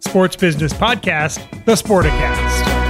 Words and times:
sports 0.00 0.36
business 0.36 0.72
podcast, 0.72 1.38
The 1.64 1.72
Sporticast. 1.72 2.88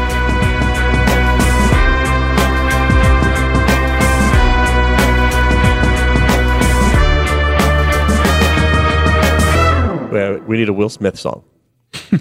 We 10.46 10.56
need 10.56 10.68
a 10.70 10.72
Will 10.72 10.88
Smith 10.88 11.18
song. 11.18 11.44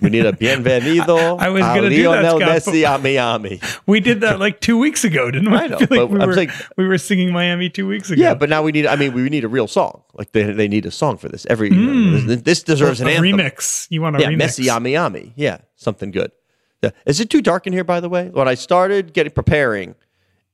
We 0.02 0.10
need 0.10 0.26
a 0.26 0.32
Bienvenido 0.32 1.40
I 1.40 1.50
was 1.50 1.62
gonna 1.62 1.90
do 1.90 2.04
that, 2.04 2.30
Scott, 2.30 2.42
Messi 2.42 2.96
a 2.96 2.98
Miami. 2.98 3.60
We 3.86 4.00
did 4.00 4.22
that 4.22 4.40
like 4.40 4.60
two 4.62 4.78
weeks 4.78 5.04
ago, 5.04 5.30
didn't 5.32 5.52
we? 5.52 5.58
I 5.58 5.68
know, 5.68 5.78
feel 5.80 5.88
like 5.90 6.10
we 6.10 6.20
I'm 6.20 6.28
were, 6.28 6.34
saying- 6.34 6.52
we 6.78 6.88
were 6.88 6.98
singing 6.98 7.32
Miami 7.32 7.70
two 7.70 7.88
weeks 7.88 8.10
ago. 8.10 8.22
Yeah, 8.22 8.34
but 8.34 8.50
now 8.50 8.64
we 8.64 8.72
need. 8.72 8.86
I 8.86 8.96
mean, 8.96 9.14
we 9.14 9.30
need 9.30 9.44
a 9.44 9.48
real 9.48 9.68
song. 9.68 10.04
Like 10.14 10.32
they, 10.32 10.52
they 10.52 10.68
need 10.68 10.86
a 10.86 10.92
song 10.92 11.18
for 11.18 11.30
this. 11.30 11.46
Every 11.50 11.70
know, 11.70 12.20
hmm. 12.22 12.28
this, 12.28 12.42
this 12.42 12.64
deserves 12.64 13.02
an 13.02 13.08
anthem. 13.08 13.24
remix. 13.24 13.88
You 13.90 14.02
want 14.02 14.16
a 14.18 14.22
Yeah, 14.22 14.30
remix? 14.30 14.60
Messi 14.60 14.76
a 14.76 14.80
Miami. 14.80 15.34
Yeah, 15.36 15.60
something 15.76 16.12
good. 16.12 16.32
Yeah. 16.82 16.92
Is 17.06 17.20
it 17.20 17.30
too 17.30 17.42
dark 17.42 17.68
in 17.68 17.74
here? 17.74 17.84
By 17.84 18.00
the 18.00 18.10
way, 18.10 18.30
when 18.30 18.48
I 18.48 18.54
started 18.56 19.14
getting 19.14 19.32
preparing, 19.32 19.96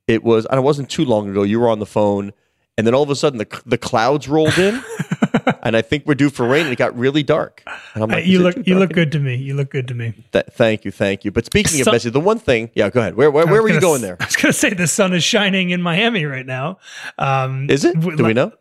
it 0.08 0.24
was. 0.24 0.46
and 0.48 0.58
It 0.58 0.64
wasn't 0.64 0.90
too 0.90 1.06
long 1.06 1.30
ago. 1.30 1.44
You 1.44 1.60
were 1.60 1.70
on 1.70 1.80
the 1.80 1.86
phone, 1.86 2.34
and 2.78 2.88
then 2.88 2.94
all 2.96 3.04
of 3.04 3.10
a 3.10 3.16
sudden 3.16 3.38
the 3.40 3.62
the 3.66 3.78
clouds 3.78 4.28
rolled 4.28 4.58
in, 4.58 4.82
and 5.64 5.76
I 5.78 5.82
think 5.82 6.06
we're 6.06 6.16
due 6.16 6.30
for 6.30 6.48
rain. 6.48 6.64
And 6.64 6.74
it 6.74 6.78
got 6.78 6.98
really 6.98 7.24
dark. 7.24 7.62
And 7.94 8.04
I'm 8.04 8.10
Uh, 8.12 8.16
like, 8.16 8.26
you 8.26 8.40
look 8.40 8.56
you 8.66 8.80
look 8.80 8.92
good 8.94 9.12
to 9.12 9.20
me. 9.20 9.36
You 9.36 9.54
look 9.56 9.70
good 9.70 9.88
to 9.90 9.94
me. 9.94 10.14
Th- 10.32 10.46
thank 10.52 10.86
you, 10.86 10.92
thank 10.92 11.24
you. 11.26 11.32
But 11.32 11.46
speaking 11.46 11.80
of 11.82 11.88
Messi, 11.88 12.12
the 12.12 12.20
one 12.20 12.40
thing, 12.40 12.72
yeah, 12.74 12.90
go 12.90 13.00
ahead. 13.02 13.16
Where 13.16 13.30
where, 13.30 13.46
where 13.46 13.62
were 13.62 13.70
you 13.70 13.80
going 13.82 14.02
there? 14.02 14.18
I 14.20 14.26
was 14.26 14.36
going 14.36 14.52
to 14.52 14.58
say 14.58 14.74
the 14.74 14.88
sun 14.88 15.14
is 15.14 15.24
shining 15.24 15.70
in 15.70 15.82
Miami 15.82 16.26
right 16.26 16.46
now. 16.46 16.80
Um, 17.18 17.70
Is 17.70 17.86
it? 17.86 18.00
Do 18.00 18.24
we 18.24 18.34
know? 18.34 18.52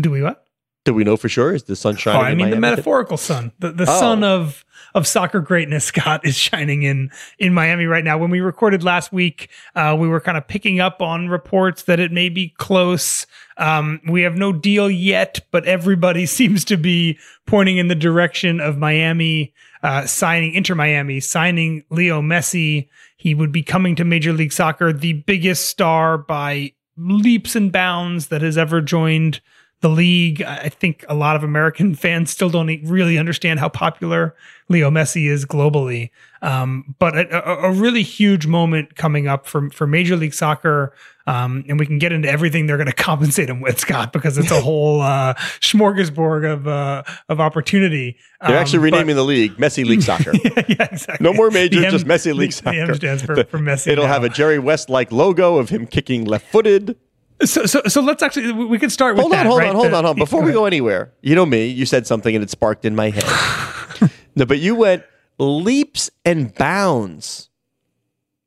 Do 0.00 0.10
we 0.10 0.22
what? 0.22 0.45
Do 0.86 0.94
we 0.94 1.02
know 1.04 1.16
for 1.16 1.28
sure? 1.28 1.52
Is 1.52 1.64
the 1.64 1.74
sun 1.76 1.98
Oh. 2.06 2.10
I 2.12 2.34
mean 2.36 2.50
the 2.50 2.56
metaphorical 2.60 3.16
sun. 3.16 3.50
The 3.58 3.72
the 3.72 3.82
Oh. 3.88 4.00
sun 4.00 4.22
of 4.24 4.64
of 4.94 5.04
soccer 5.06 5.40
greatness, 5.40 5.84
Scott, 5.92 6.20
is 6.24 6.36
shining 6.36 6.84
in 6.84 7.10
in 7.40 7.52
Miami 7.52 7.86
right 7.86 8.04
now. 8.04 8.16
When 8.16 8.30
we 8.30 8.40
recorded 8.40 8.84
last 8.84 9.12
week, 9.12 9.48
uh, 9.74 9.96
we 9.98 10.06
were 10.06 10.20
kind 10.20 10.38
of 10.38 10.46
picking 10.46 10.78
up 10.80 11.02
on 11.02 11.28
reports 11.28 11.82
that 11.82 11.98
it 11.98 12.12
may 12.12 12.28
be 12.28 12.54
close. 12.56 13.26
Um, 13.58 14.00
we 14.08 14.22
have 14.22 14.36
no 14.36 14.52
deal 14.52 14.88
yet, 14.88 15.40
but 15.50 15.64
everybody 15.66 16.24
seems 16.38 16.64
to 16.66 16.76
be 16.76 17.18
pointing 17.46 17.78
in 17.78 17.88
the 17.88 17.94
direction 17.96 18.60
of 18.60 18.78
Miami 18.78 19.52
uh, 19.82 20.06
signing 20.06 20.54
Inter 20.54 20.76
Miami 20.76 21.18
signing 21.18 21.82
Leo 21.90 22.22
Messi. 22.22 22.88
He 23.16 23.34
would 23.34 23.50
be 23.50 23.64
coming 23.64 23.96
to 23.96 24.04
Major 24.04 24.32
League 24.32 24.52
Soccer, 24.52 24.92
the 24.92 25.14
biggest 25.14 25.66
star 25.68 26.16
by 26.16 26.74
leaps 26.96 27.56
and 27.56 27.72
bounds 27.72 28.28
that 28.28 28.40
has 28.40 28.56
ever 28.56 28.80
joined 28.80 29.40
the 29.80 29.88
league. 29.88 30.42
I 30.42 30.68
think 30.68 31.04
a 31.08 31.14
lot 31.14 31.36
of 31.36 31.44
American 31.44 31.94
fans 32.04 32.30
still 32.30 32.48
don't 32.50 32.68
really 32.84 33.18
understand 33.18 33.60
how 33.60 33.68
popular 33.68 34.34
Leo 34.68 34.90
Messi 34.90 35.28
is 35.28 35.44
globally. 35.44 36.10
Um, 36.42 36.94
but 36.98 37.16
a, 37.16 37.66
a, 37.66 37.72
really 37.72 38.02
huge 38.02 38.46
moment 38.46 38.94
coming 38.96 39.26
up 39.26 39.46
for, 39.46 39.70
for 39.70 39.86
Major 39.86 40.16
League 40.16 40.34
Soccer. 40.34 40.92
Um, 41.26 41.64
and 41.68 41.78
we 41.78 41.86
can 41.86 41.98
get 41.98 42.12
into 42.12 42.28
everything 42.28 42.66
they're 42.66 42.76
going 42.76 42.86
to 42.90 42.92
compensate 42.92 43.48
him 43.50 43.60
with, 43.60 43.78
Scott, 43.80 44.12
because 44.12 44.38
it's 44.38 44.50
a 44.50 44.60
whole 44.68 45.00
uh, 45.00 45.34
smorgasbord 45.60 46.50
of 46.50 46.68
uh, 46.68 47.02
of 47.28 47.40
opportunity. 47.40 48.16
They're 48.46 48.56
actually 48.56 48.78
Um, 48.78 48.84
renaming 48.84 49.16
the 49.16 49.24
league 49.24 49.56
Messi 49.56 49.84
League 49.84 50.02
Soccer. 50.02 50.32
but- 50.32 50.68
yeah, 50.68 50.88
exactly. 50.90 51.24
No 51.24 51.32
more 51.32 51.50
majors, 51.50 51.80
The 51.80 51.86
M- 51.86 51.92
just 51.92 52.06
Messi 52.06 52.34
League 52.34 52.52
Soccer. 52.52 52.72
The 52.76 52.80
M 52.82 52.94
stands 52.94 53.22
for, 53.22 53.34
for 53.44 53.58
Messi. 53.58 53.88
It'll 53.88 54.04
now. 54.06 54.12
have 54.12 54.24
a 54.24 54.28
Jerry 54.28 54.58
West 54.58 54.88
like 54.88 55.10
logo 55.12 55.56
of 55.56 55.68
him 55.70 55.86
kicking 55.86 56.24
left 56.24 56.46
footed. 56.50 56.96
So, 57.44 57.66
so 57.66 57.82
so 57.86 58.00
let's 58.00 58.22
actually 58.22 58.52
we 58.52 58.78
could 58.78 58.92
start 58.92 59.14
with 59.16 59.22
Hold 59.22 59.32
on, 59.34 59.38
that, 59.38 59.46
hold 59.46 59.58
right? 59.60 59.68
on, 59.68 59.74
hold 59.74 59.90
The- 59.92 59.96
on, 59.96 60.04
hold 60.04 60.16
on. 60.16 60.18
Before 60.18 60.42
we 60.42 60.52
go 60.52 60.64
anywhere, 60.66 61.12
you 61.22 61.34
know 61.34 61.46
me, 61.46 61.66
you 61.66 61.86
said 61.86 62.06
something 62.06 62.34
and 62.34 62.42
it 62.42 62.50
sparked 62.50 62.84
in 62.84 62.94
my 62.96 63.10
head. 63.10 64.10
no, 64.36 64.46
but 64.46 64.58
you 64.58 64.74
went 64.74 65.02
leaps 65.38 66.10
and 66.24 66.54
bounds. 66.54 67.50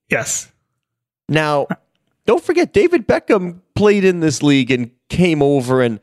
yes. 0.10 0.52
Now, 1.32 1.68
don't 2.26 2.44
forget 2.44 2.74
David 2.74 3.08
Beckham 3.08 3.60
played 3.76 4.04
in 4.04 4.20
this 4.20 4.42
league 4.42 4.72
and 4.72 4.90
came 5.10 5.44
over 5.44 5.84
and 5.84 6.00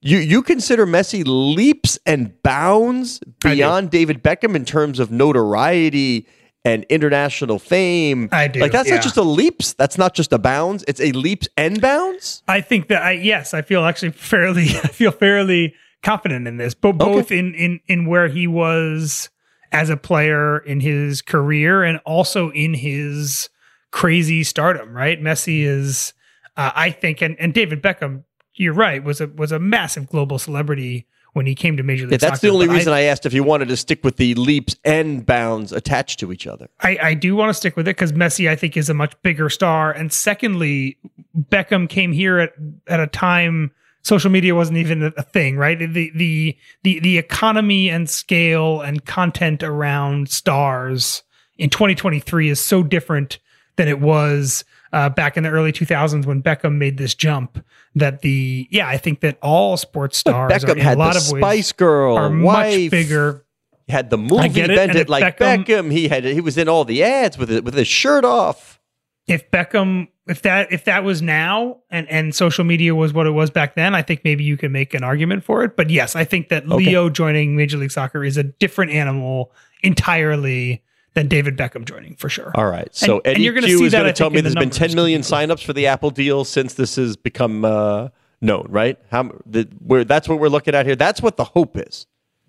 you 0.00 0.18
you 0.18 0.42
consider 0.42 0.86
Messi 0.86 1.22
leaps 1.26 1.98
and 2.06 2.42
bounds 2.42 3.20
beyond 3.42 3.90
David 3.90 4.22
Beckham 4.22 4.54
in 4.54 4.64
terms 4.64 4.98
of 4.98 5.10
notoriety 5.10 6.26
and 6.64 6.84
international 6.84 7.58
fame. 7.58 8.28
I 8.32 8.48
do, 8.48 8.60
Like 8.60 8.72
that's 8.72 8.88
yeah. 8.88 8.96
not 8.96 9.02
just 9.02 9.16
a 9.16 9.22
leaps, 9.22 9.74
that's 9.74 9.98
not 9.98 10.14
just 10.14 10.32
a 10.32 10.38
bounds, 10.38 10.84
it's 10.88 11.00
a 11.00 11.12
leaps 11.12 11.48
and 11.56 11.80
bounds. 11.80 12.42
I 12.48 12.60
think 12.60 12.88
that 12.88 13.02
I 13.02 13.12
yes, 13.12 13.54
I 13.54 13.62
feel 13.62 13.84
actually 13.84 14.12
fairly 14.12 14.62
I 14.82 14.88
feel 14.88 15.10
fairly 15.10 15.74
confident 16.02 16.48
in 16.48 16.56
this, 16.56 16.74
but 16.74 16.92
both 16.92 17.30
in 17.30 17.54
in 17.54 17.80
in 17.86 18.06
where 18.06 18.28
he 18.28 18.46
was 18.46 19.30
as 19.72 19.90
a 19.90 19.96
player 19.96 20.58
in 20.58 20.80
his 20.80 21.20
career 21.20 21.82
and 21.82 21.98
also 22.06 22.50
in 22.50 22.74
his 22.74 23.48
crazy 23.90 24.42
stardom. 24.42 24.94
Right, 24.94 25.20
Messi 25.20 25.64
is 25.64 26.14
uh, 26.56 26.72
I 26.74 26.90
think, 26.90 27.20
and 27.20 27.36
and 27.38 27.52
David 27.52 27.82
Beckham, 27.82 28.24
you're 28.54 28.74
right, 28.74 29.02
was 29.02 29.20
a 29.20 29.26
was 29.26 29.52
a 29.52 29.58
massive 29.58 30.08
global 30.08 30.38
celebrity 30.38 31.06
when 31.34 31.46
he 31.46 31.54
came 31.54 31.76
to 31.76 31.82
Major 31.82 32.04
League 32.04 32.12
Yeah, 32.12 32.28
that's 32.28 32.40
Soccer, 32.40 32.46
the 32.46 32.54
only 32.54 32.68
reason 32.68 32.92
I, 32.92 33.02
asked 33.02 33.26
if 33.26 33.34
you 33.34 33.44
wanted 33.44 33.68
to 33.68 33.76
stick 33.76 34.02
with 34.02 34.16
the 34.16 34.34
leaps 34.34 34.76
and 34.84 35.26
bounds 35.26 35.72
attached 35.72 36.20
to 36.20 36.32
each 36.32 36.46
other. 36.46 36.68
I, 36.80 36.98
I 37.02 37.14
do 37.14 37.36
want 37.36 37.50
to 37.50 37.54
stick 37.54 37.76
with 37.76 37.86
it 37.86 37.96
because 37.96 38.12
Messi, 38.12 38.48
I 38.48 38.56
think, 38.56 38.76
is 38.76 38.88
a 38.88 38.94
much 38.94 39.20
bigger 39.22 39.50
star. 39.50 39.92
And 39.92 40.12
secondly, 40.12 40.96
Beckham 41.36 41.88
came 41.88 42.12
here 42.12 42.38
at 42.38 42.54
at 42.86 43.00
a 43.00 43.06
time 43.06 43.72
social 44.02 44.30
media 44.30 44.54
wasn't 44.54 44.78
even 44.78 45.02
a, 45.02 45.12
a 45.16 45.22
thing, 45.22 45.56
right? 45.56 45.78
The 45.78 46.10
the 46.14 46.56
the 46.82 47.00
the 47.00 47.18
economy 47.18 47.90
and 47.90 48.08
scale 48.08 48.80
and 48.80 49.04
content 49.04 49.62
around 49.62 50.30
stars 50.30 51.24
in 51.58 51.70
2023 51.70 52.48
is 52.48 52.60
so 52.60 52.82
different 52.82 53.38
than 53.76 53.88
it 53.88 54.00
was 54.00 54.64
uh, 54.94 55.10
back 55.10 55.36
in 55.36 55.42
the 55.42 55.50
early 55.50 55.72
2000s 55.72 56.24
when 56.24 56.40
Beckham 56.42 56.76
made 56.76 56.96
this 56.96 57.14
jump. 57.14 57.62
That 57.96 58.22
the 58.22 58.66
yeah, 58.70 58.88
I 58.88 58.96
think 58.96 59.20
that 59.20 59.38
all 59.42 59.76
sports 59.76 60.16
stars 60.18 60.50
are, 60.50 60.56
Beckham 60.66 60.76
in 60.76 60.78
had 60.78 60.96
a 60.96 60.98
lot 60.98 61.14
the 61.14 61.18
of 61.20 61.32
ways 61.32 61.40
Spice 61.42 61.72
Girl 61.72 62.16
are 62.16 62.30
wife. 62.30 62.80
much 62.80 62.90
bigger. 62.90 63.44
He 63.86 63.92
had 63.92 64.08
the 64.10 64.16
movie 64.18 64.60
it, 64.60 64.68
bent 64.68 64.94
it 64.94 65.08
like 65.08 65.36
Beckham- 65.36 65.64
Beckham. 65.64 65.92
He 65.92 66.08
had 66.08 66.24
he 66.24 66.40
was 66.40 66.56
in 66.56 66.68
all 66.68 66.84
the 66.84 67.02
ads 67.04 67.36
with 67.36 67.50
it 67.50 67.64
with 67.64 67.74
his 67.74 67.86
shirt 67.88 68.24
off. 68.24 68.80
if 69.26 69.50
Beckham 69.50 70.08
if 70.26 70.42
that 70.42 70.72
if 70.72 70.84
that 70.84 71.04
was 71.04 71.20
now 71.22 71.78
and 71.90 72.08
and 72.08 72.34
social 72.34 72.64
media 72.64 72.94
was 72.94 73.12
what 73.12 73.26
it 73.26 73.32
was 73.32 73.50
back 73.50 73.74
then, 73.74 73.94
I 73.94 74.02
think 74.02 74.22
maybe 74.24 74.42
you 74.42 74.56
can 74.56 74.72
make 74.72 74.94
an 74.94 75.04
argument 75.04 75.44
for 75.44 75.62
it. 75.64 75.76
But 75.76 75.90
yes, 75.90 76.16
I 76.16 76.24
think 76.24 76.48
that 76.48 76.68
Leo 76.68 77.10
joining 77.10 77.56
Major 77.56 77.76
League 77.78 77.90
Soccer 77.92 78.24
is 78.24 78.36
a 78.36 78.42
different 78.44 78.92
animal 78.92 79.52
entirely 79.82 80.82
than 81.14 81.28
David 81.28 81.56
Beckham 81.56 81.84
joining 81.84 82.16
for 82.16 82.28
sure. 82.28 82.52
All 82.54 82.66
right. 82.66 82.88
So 82.94 83.18
And- 83.18 83.26
and 83.26 83.34
Eddie 83.36 83.42
you're 83.44 83.52
gonna 83.54 83.66
Q 83.68 83.78
see 83.78 83.84
is 83.86 83.92
that, 83.92 83.98
going 83.98 84.08
I 84.08 84.12
to 84.12 84.16
tell 84.16 84.30
me 84.30 84.38
in 84.38 84.44
the 84.44 84.50
there's 84.50 84.54
been 84.54 84.62
numbers 84.68 84.78
10 84.78 84.94
million 84.94 85.22
signups 85.22 85.64
for 85.64 85.72
the 85.72 85.86
Apple 85.86 86.10
deal 86.10 86.44
since 86.44 86.74
this 86.74 86.96
has 86.96 87.16
become 87.16 87.64
uh, 87.64 88.08
known, 88.40 88.66
right? 88.68 88.98
How 89.10 89.30
the, 89.46 89.68
where 89.78 90.04
that's 90.04 90.28
what 90.28 90.38
we're 90.40 90.48
looking 90.48 90.74
at 90.74 90.86
here. 90.86 90.96
That's 90.96 91.22
what 91.22 91.36
the 91.36 91.44
hope 91.44 91.76
is. 91.78 92.06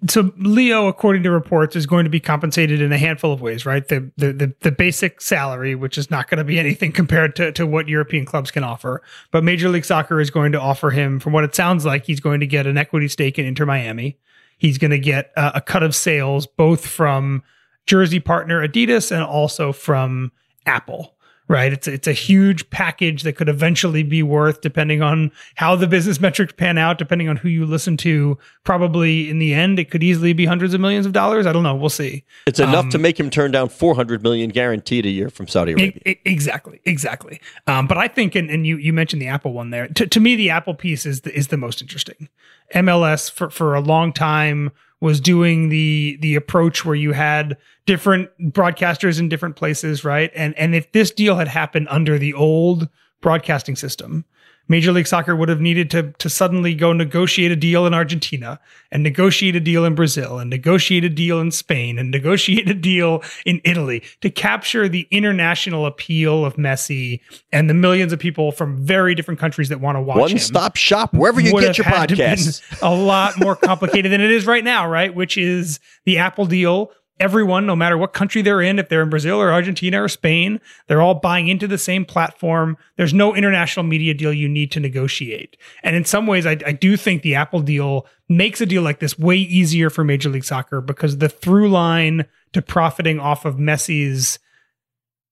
so 0.09 0.33
Leo, 0.37 0.87
according 0.87 1.23
to 1.23 1.31
reports, 1.31 1.75
is 1.75 1.85
going 1.85 2.03
to 2.03 2.09
be 2.09 2.19
compensated 2.19 2.81
in 2.81 2.91
a 2.91 2.97
handful 2.97 3.31
of 3.31 3.39
ways, 3.41 3.65
right? 3.65 3.87
The 3.87 4.11
the 4.17 4.33
the, 4.33 4.55
the 4.61 4.71
basic 4.71 5.21
salary, 5.21 5.73
which 5.75 5.97
is 5.97 6.11
not 6.11 6.27
going 6.27 6.39
to 6.39 6.43
be 6.43 6.59
anything 6.65 6.91
compared 6.91 7.35
to, 7.37 7.51
to 7.53 7.65
what 7.65 7.87
European 7.87 8.25
clubs 8.25 8.51
can 8.51 8.63
offer. 8.63 9.01
But 9.31 9.43
Major 9.43 9.69
League 9.69 9.85
Soccer 9.85 10.19
is 10.19 10.29
going 10.31 10.51
to 10.53 10.59
offer 10.59 10.89
him, 10.89 11.19
from 11.19 11.33
what 11.33 11.43
it 11.43 11.55
sounds 11.55 11.85
like, 11.85 12.05
he's 12.05 12.19
going 12.19 12.39
to 12.41 12.47
get 12.47 12.65
an 12.67 12.77
equity 12.77 13.07
stake 13.07 13.37
in 13.39 13.45
Inter 13.45 13.65
Miami. 13.65 14.17
He's 14.57 14.77
going 14.77 14.91
to 14.91 14.99
get 14.99 15.31
uh, 15.37 15.51
a 15.55 15.61
cut 15.61 15.83
of 15.83 15.93
sales 15.95 16.45
both 16.47 16.85
from 16.87 17.43
jersey 17.85 18.19
partner 18.19 18.67
Adidas 18.67 19.11
and 19.11 19.23
also 19.23 19.71
from 19.71 20.31
Apple 20.65 21.15
right? 21.47 21.71
It's 21.71 21.87
it's 21.87 22.07
a 22.07 22.13
huge 22.13 22.69
package 22.69 23.23
that 23.23 23.33
could 23.33 23.49
eventually 23.49 24.03
be 24.03 24.23
worth, 24.23 24.61
depending 24.61 25.01
on 25.01 25.31
how 25.55 25.75
the 25.75 25.87
business 25.87 26.19
metrics 26.19 26.53
pan 26.53 26.77
out, 26.77 26.97
depending 26.97 27.29
on 27.29 27.37
who 27.37 27.49
you 27.49 27.65
listen 27.65 27.97
to. 27.97 28.37
Probably 28.63 29.29
in 29.29 29.39
the 29.39 29.53
end, 29.53 29.79
it 29.79 29.91
could 29.91 30.03
easily 30.03 30.33
be 30.33 30.45
hundreds 30.45 30.73
of 30.73 30.81
millions 30.81 31.05
of 31.05 31.13
dollars. 31.13 31.45
I 31.45 31.53
don't 31.53 31.63
know. 31.63 31.75
We'll 31.75 31.89
see. 31.89 32.23
It's 32.47 32.59
enough 32.59 32.85
um, 32.85 32.89
to 32.91 32.97
make 32.97 33.19
him 33.19 33.29
turn 33.29 33.51
down 33.51 33.69
four 33.69 33.95
hundred 33.95 34.23
million 34.23 34.49
guaranteed 34.49 35.05
a 35.05 35.09
year 35.09 35.29
from 35.29 35.47
Saudi 35.47 35.73
Arabia. 35.73 36.15
exactly, 36.25 36.81
exactly. 36.85 37.39
Um, 37.67 37.87
but 37.87 37.97
I 37.97 38.07
think, 38.07 38.35
and, 38.35 38.49
and 38.49 38.65
you 38.65 38.77
you 38.77 38.93
mentioned 38.93 39.21
the 39.21 39.27
Apple 39.27 39.53
one 39.53 39.69
there. 39.69 39.87
To, 39.87 40.07
to 40.07 40.19
me, 40.19 40.35
the 40.35 40.49
Apple 40.49 40.73
piece 40.73 41.05
is 41.05 41.21
the, 41.21 41.35
is 41.35 41.47
the 41.47 41.57
most 41.57 41.81
interesting. 41.81 42.29
MLS 42.73 43.29
for 43.29 43.49
for 43.49 43.75
a 43.75 43.81
long 43.81 44.11
time 44.11 44.71
was 45.05 45.21
doing 45.21 45.69
the 45.69 46.17
the 46.19 46.35
approach 46.35 46.83
where 46.83 46.95
you 46.95 47.11
had 47.13 47.55
different 47.85 48.27
broadcasters 48.51 49.19
in 49.19 49.29
different 49.29 49.55
places, 49.55 50.03
right? 50.03 50.31
And 50.35 50.57
and 50.57 50.73
if 50.73 50.91
this 50.93 51.11
deal 51.11 51.35
had 51.37 51.47
happened 51.47 51.87
under 51.91 52.17
the 52.17 52.33
old 52.33 52.89
broadcasting 53.21 53.75
system, 53.75 54.25
Major 54.67 54.91
League 54.91 55.07
Soccer 55.07 55.35
would 55.35 55.49
have 55.49 55.61
needed 55.61 55.91
to, 55.91 56.11
to 56.13 56.29
suddenly 56.29 56.73
go 56.73 56.91
negotiate 56.91 57.51
a 57.51 57.55
deal 57.55 57.85
in 57.85 57.93
Argentina 57.93 58.59
and 58.91 59.03
negotiate 59.03 59.55
a 59.55 59.59
deal 59.59 59.85
in 59.85 59.95
Brazil 59.95 60.39
and 60.39 60.49
negotiate 60.49 61.03
a 61.03 61.09
deal 61.09 61.39
in 61.39 61.51
Spain 61.51 61.99
and 61.99 62.09
negotiate 62.11 62.69
a 62.69 62.73
deal 62.73 63.23
in 63.45 63.61
Italy 63.63 64.03
to 64.21 64.29
capture 64.29 64.89
the 64.89 65.07
international 65.11 65.85
appeal 65.85 66.45
of 66.45 66.55
Messi 66.55 67.19
and 67.51 67.69
the 67.69 67.73
millions 67.73 68.11
of 68.11 68.19
people 68.19 68.51
from 68.51 68.77
very 68.77 69.13
different 69.13 69.39
countries 69.39 69.69
that 69.69 69.79
want 69.79 69.95
to 69.97 70.01
watch 70.01 70.17
One 70.17 70.39
stop 70.39 70.75
shop 70.75 71.13
wherever 71.13 71.39
you 71.39 71.51
get 71.59 71.77
your 71.77 71.85
podcast. 71.85 72.63
A 72.81 72.93
lot 72.93 73.39
more 73.39 73.55
complicated 73.55 74.11
than 74.11 74.21
it 74.21 74.31
is 74.31 74.45
right 74.45 74.63
now, 74.63 74.87
right? 74.87 75.13
Which 75.13 75.37
is 75.37 75.79
the 76.05 76.17
Apple 76.17 76.45
deal 76.45 76.91
everyone, 77.19 77.65
no 77.65 77.75
matter 77.75 77.97
what 77.97 78.13
country 78.13 78.41
they're 78.41 78.61
in, 78.61 78.79
if 78.79 78.89
they're 78.89 79.01
in 79.01 79.09
Brazil 79.09 79.39
or 79.39 79.51
Argentina 79.51 80.03
or 80.03 80.07
Spain, 80.07 80.59
they're 80.87 81.01
all 81.01 81.15
buying 81.15 81.47
into 81.47 81.67
the 81.67 81.77
same 81.77 82.05
platform. 82.05 82.77
There's 82.97 83.13
no 83.13 83.35
international 83.35 83.85
media 83.85 84.13
deal 84.13 84.33
you 84.33 84.49
need 84.49 84.71
to 84.71 84.79
negotiate. 84.79 85.57
And 85.83 85.95
in 85.95 86.05
some 86.05 86.27
ways, 86.27 86.45
I, 86.45 86.57
I, 86.65 86.71
do 86.73 86.97
think 86.97 87.21
the 87.21 87.35
Apple 87.35 87.61
deal 87.61 88.05
makes 88.27 88.59
a 88.59 88.65
deal 88.65 88.81
like 88.81 88.99
this 88.99 89.17
way 89.17 89.37
easier 89.37 89.89
for 89.89 90.03
Major 90.03 90.29
League 90.29 90.43
Soccer 90.43 90.81
because 90.81 91.17
the 91.17 91.29
through 91.29 91.69
line 91.69 92.25
to 92.53 92.61
profiting 92.61 93.19
off 93.19 93.45
of 93.45 93.55
Messi's 93.55 94.39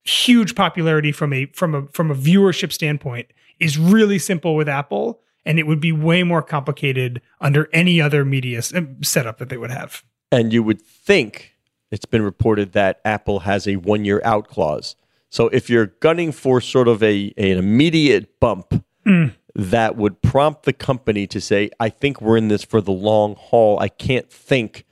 huge 0.03 0.55
popularity 0.55 1.11
from 1.11 1.31
a 1.33 1.45
from 1.47 1.73
a 1.73 1.87
from 1.87 2.11
a 2.11 2.15
viewership 2.15 2.73
standpoint 2.73 3.27
is 3.59 3.77
really 3.77 4.19
simple 4.19 4.55
with 4.55 4.67
Apple 4.67 5.21
and 5.45 5.59
it 5.59 5.67
would 5.67 5.79
be 5.79 5.91
way 5.91 6.23
more 6.23 6.41
complicated 6.41 7.21
under 7.39 7.69
any 7.73 8.01
other 8.01 8.25
media 8.25 8.61
setup 8.61 9.37
that 9.37 9.49
they 9.49 9.57
would 9.57 9.71
have. 9.71 10.03
And 10.31 10.51
you 10.51 10.63
would 10.63 10.81
think 10.81 11.52
it's 11.93 12.05
been 12.05 12.23
reported 12.23 12.71
that 12.71 12.99
Apple 13.05 13.41
has 13.41 13.67
a 13.67 13.75
one 13.75 14.03
year 14.03 14.19
out 14.25 14.47
clause. 14.47 14.95
So 15.29 15.47
if 15.49 15.69
you're 15.69 15.85
gunning 15.85 16.31
for 16.31 16.59
sort 16.59 16.87
of 16.87 17.03
a, 17.03 17.31
an 17.37 17.59
immediate 17.59 18.39
bump, 18.39 18.83
mm. 19.05 19.31
that 19.53 19.95
would 19.95 20.23
prompt 20.23 20.63
the 20.63 20.73
company 20.73 21.27
to 21.27 21.39
say, 21.39 21.69
I 21.79 21.89
think 21.89 22.19
we're 22.19 22.37
in 22.37 22.47
this 22.47 22.63
for 22.63 22.81
the 22.81 22.91
long 22.91 23.35
haul. 23.35 23.77
I 23.79 23.89
can't 23.89 24.27
think 24.27 24.85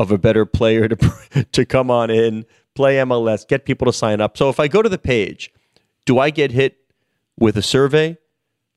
of 0.00 0.10
a 0.10 0.18
better 0.18 0.44
player 0.44 0.88
to, 0.88 1.46
to 1.52 1.64
come 1.64 1.92
on 1.92 2.10
in, 2.10 2.44
play 2.74 2.96
MLS, 2.96 3.46
get 3.46 3.64
people 3.64 3.86
to 3.86 3.92
sign 3.92 4.20
up. 4.20 4.36
So 4.36 4.48
if 4.48 4.58
I 4.58 4.66
go 4.66 4.82
to 4.82 4.88
the 4.88 4.98
page, 4.98 5.52
do 6.06 6.18
I 6.18 6.30
get 6.30 6.50
hit 6.50 6.76
with 7.38 7.56
a 7.56 7.62
survey? 7.62 8.18